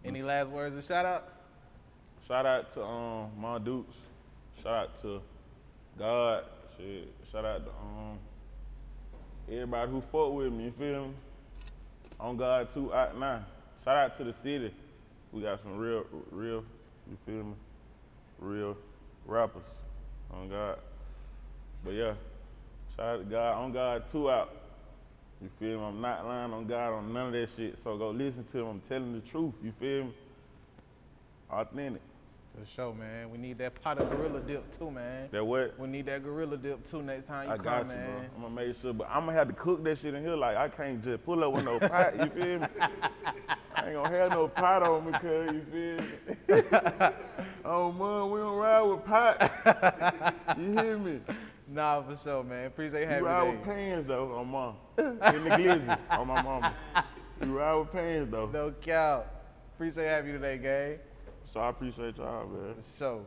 Any 0.06 0.22
last 0.22 0.50
words 0.52 0.76
and 0.76 0.84
shout 0.84 1.06
outs? 1.06 1.36
Shout 2.28 2.46
out 2.46 2.72
to 2.74 2.84
um 2.84 3.32
my 3.40 3.58
Dukes. 3.58 3.96
Shout 4.62 4.74
out 4.74 5.02
to 5.02 5.22
God. 5.98 6.44
Shit. 6.78 7.08
Shout 7.32 7.46
out 7.46 7.66
to 7.66 7.72
um 7.72 8.20
everybody 9.50 9.92
who 9.92 10.02
fought 10.12 10.34
with 10.34 10.52
me, 10.52 10.66
you 10.66 10.74
feel 10.78 11.08
me? 11.08 11.14
On 12.20 12.36
God 12.36 12.68
two 12.74 12.94
out 12.94 13.18
now. 13.18 13.46
Shout 13.84 13.98
out 13.98 14.18
to 14.18 14.24
the 14.24 14.34
city. 14.44 14.74
We 15.32 15.42
got 15.42 15.62
some 15.62 15.78
real 15.78 16.06
real, 16.32 16.64
you 17.10 17.18
feel 17.26 17.44
me? 17.44 17.54
Real 18.40 18.78
rappers. 19.26 19.64
On 20.32 20.50
God. 20.50 20.80
But 21.84 21.92
yeah, 21.92 22.14
shout 22.96 23.06
out 23.06 23.18
to 23.18 23.24
God. 23.24 23.54
On 23.64 23.72
God 23.72 24.04
two 24.12 24.30
out. 24.30 24.54
You 25.42 25.50
feel 25.60 25.80
me? 25.80 25.86
I'm 25.86 26.02
not 26.02 26.26
lying 26.26 26.52
on 26.52 26.68
God 26.68 26.94
on 26.94 27.14
none 27.14 27.28
of 27.28 27.34
that 27.34 27.50
shit. 27.56 27.78
So 27.84 27.98
go 27.98 28.10
listen 28.10 28.44
to 28.52 28.60
him. 28.60 28.68
I'm 28.68 28.82
telling 28.82 29.14
the 29.14 29.20
truth. 29.20 29.54
You 29.64 29.72
feel 29.80 30.06
me? 30.06 30.14
Authentic. 31.52 32.02
For 32.58 32.66
sure, 32.66 32.94
man. 32.94 33.30
We 33.30 33.38
need 33.38 33.60
that 33.60 33.80
pot 33.84 34.00
of 34.00 34.10
gorilla 34.10 34.40
dip 34.40 34.78
too, 34.80 34.90
man. 34.90 35.30
That 35.32 35.46
what? 35.46 35.78
We 35.80 35.88
need 35.88 36.08
that 36.08 36.24
gorilla 36.24 36.58
dip 36.58 36.90
too 36.90 37.04
next 37.04 37.28
time 37.28 37.48
you 37.48 37.54
I 37.54 37.58
come, 37.58 37.66
got 37.66 37.82
you, 37.82 37.88
man. 37.90 38.06
bro. 38.06 38.22
I'm 38.36 38.42
gonna 38.42 38.56
make 38.68 38.82
sure, 38.82 38.94
but 38.94 39.08
I'm 39.12 39.26
gonna 39.26 39.38
have 39.38 39.48
to 39.50 39.54
cook 39.54 39.84
that 39.84 40.00
shit 40.00 40.16
in 40.16 40.24
here. 40.24 40.36
Like 40.36 40.58
I 40.58 40.68
can't 40.68 41.04
just 41.04 41.24
pull 41.24 41.44
up 41.44 41.54
with 41.54 41.66
no 41.66 41.80
pot. 41.88 42.16
You 42.16 42.26
feel 42.32 42.60
me? 42.60 42.68
I 43.76 43.86
ain't 43.86 43.94
gonna 43.94 44.10
have 44.10 44.32
no 44.32 44.48
pot 44.48 44.82
on 44.82 45.06
me, 45.06 45.12
cuz 45.20 45.54
you 45.54 45.66
feel 46.48 46.58
me? 46.58 46.64
oh 47.66 47.92
man, 47.92 48.32
we 48.32 48.40
don't 48.40 48.58
ride 48.58 48.82
with 48.82 49.06
pot. 49.06 50.58
you 50.58 50.72
hear 50.72 50.98
me? 50.98 51.20
Nah, 51.68 52.02
for 52.02 52.18
sure, 52.18 52.44
man. 52.44 52.68
Appreciate 52.68 53.02
You 53.02 53.08
having 53.08 53.26
ride 53.26 53.44
you 53.44 53.50
ride 53.50 53.58
with 53.60 53.66
pants 53.66 54.08
though, 54.08 54.36
on 54.36 54.48
mom. 54.48 54.76
In 54.98 55.20
the 55.20 55.50
glizzy, 55.52 56.00
on 56.10 56.28
my 56.28 56.42
mama. 56.42 56.74
You 57.40 57.56
ride 57.56 57.76
with 57.76 57.92
pants 57.92 58.32
though. 58.32 58.48
No 58.48 58.72
cap. 58.82 59.34
Appreciate 59.76 60.08
having 60.08 60.32
you 60.32 60.38
today, 60.40 60.58
gang. 60.58 61.00
So 61.58 61.62
I 61.64 61.70
appreciate 61.70 62.18
y'all, 62.18 62.48
man. 62.50 62.76
For 62.76 62.98
sure. 63.00 63.26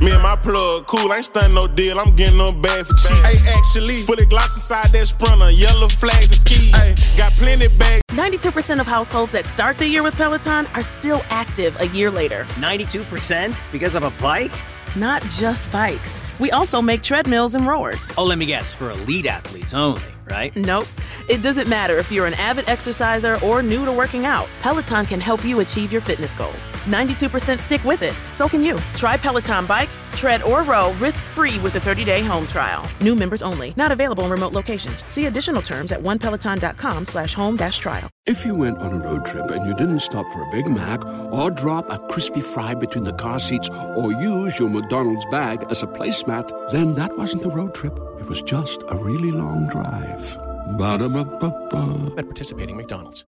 Me 0.00 0.12
and 0.14 0.22
my 0.22 0.34
plug 0.34 0.86
cool, 0.86 1.12
ain't 1.12 1.26
stunting 1.26 1.54
no 1.54 1.66
deal. 1.66 2.00
I'm 2.00 2.16
getting 2.16 2.38
them 2.38 2.58
bad 2.62 2.86
for 2.86 2.94
cheap. 2.94 3.22
Hey, 3.22 3.36
actually, 3.54 3.96
fully 3.96 4.24
glocks 4.24 4.56
inside 4.56 4.88
that 4.92 5.06
sprinter, 5.06 5.50
yellow 5.50 5.88
flags 5.88 6.30
and 6.30 6.40
skis. 6.40 6.74
Hey, 6.74 6.94
got 7.18 7.32
plenty 7.32 7.68
bags. 7.76 8.00
92% 8.08 8.80
of 8.80 8.86
households 8.86 9.32
that 9.32 9.44
start 9.44 9.76
the 9.76 9.86
year 9.86 10.02
with 10.02 10.14
Peloton 10.14 10.66
are 10.68 10.82
still 10.82 11.22
active 11.28 11.78
a 11.80 11.88
year 11.88 12.10
later. 12.10 12.46
92% 12.54 13.62
because 13.72 13.94
of 13.94 14.02
a 14.02 14.10
bike? 14.12 14.52
Not 14.96 15.22
just 15.24 15.70
bikes. 15.70 16.22
We 16.38 16.50
also 16.52 16.80
make 16.80 17.02
treadmills 17.02 17.54
and 17.56 17.66
rowers. 17.66 18.10
Oh, 18.16 18.24
let 18.24 18.38
me 18.38 18.46
guess, 18.46 18.74
for 18.74 18.90
elite 18.90 19.26
athletes 19.26 19.74
only, 19.74 20.00
right? 20.30 20.54
Nope. 20.56 20.86
It 21.28 21.42
doesn't 21.42 21.68
matter 21.68 21.98
if 21.98 22.10
you're 22.12 22.26
an 22.26 22.34
avid 22.34 22.68
exerciser 22.68 23.38
or 23.44 23.62
new 23.62 23.84
to 23.84 23.92
working 23.92 24.26
out. 24.26 24.48
Peloton 24.60 25.06
can 25.06 25.20
help 25.20 25.44
you 25.44 25.60
achieve 25.60 25.92
your 25.92 26.00
fitness 26.00 26.34
goals. 26.34 26.72
92% 26.86 27.60
stick 27.60 27.82
with 27.84 28.02
it. 28.02 28.14
So 28.32 28.48
can 28.48 28.62
you. 28.62 28.78
Try 28.94 29.16
Peloton 29.16 29.66
bikes, 29.66 29.98
tread, 30.12 30.42
or 30.42 30.62
row 30.62 30.92
risk-free 30.94 31.58
with 31.60 31.74
a 31.76 31.78
30-day 31.78 32.22
home 32.22 32.46
trial. 32.46 32.88
New 33.00 33.14
members 33.14 33.42
only. 33.42 33.74
Not 33.76 33.92
available 33.92 34.24
in 34.24 34.30
remote 34.30 34.52
locations. 34.52 35.04
See 35.08 35.26
additional 35.26 35.62
terms 35.62 35.92
at 35.92 36.00
onepeloton.com 36.00 37.04
slash 37.04 37.34
home 37.34 37.56
dash 37.56 37.78
trial. 37.78 38.08
If 38.26 38.44
you 38.44 38.56
went 38.56 38.78
on 38.78 38.92
a 38.92 38.98
road 38.98 39.24
trip 39.24 39.50
and 39.52 39.66
you 39.66 39.74
didn't 39.74 40.00
stop 40.00 40.30
for 40.32 40.42
a 40.42 40.50
Big 40.50 40.66
Mac 40.66 41.04
or 41.06 41.48
drop 41.50 41.88
a 41.90 41.98
crispy 42.08 42.40
fry 42.40 42.74
between 42.74 43.04
the 43.04 43.12
car 43.12 43.38
seats 43.38 43.68
or 43.70 44.10
use 44.12 44.58
your 44.58 44.68
McDonald's 44.68 45.24
bag 45.30 45.64
as 45.70 45.84
a 45.84 45.86
placemat, 45.86 46.50
then 46.72 46.94
that 46.96 47.16
wasn't 47.16 47.44
a 47.44 47.48
road 47.48 47.72
trip. 47.72 47.96
It 48.26 48.30
was 48.30 48.42
just 48.42 48.82
a 48.88 48.96
really 48.96 49.30
long 49.30 49.68
drive. 49.68 50.36
Ba-da-ba-ba-ba. 50.76 52.14
At 52.18 52.24
participating 52.26 52.76
McDonald's. 52.76 53.24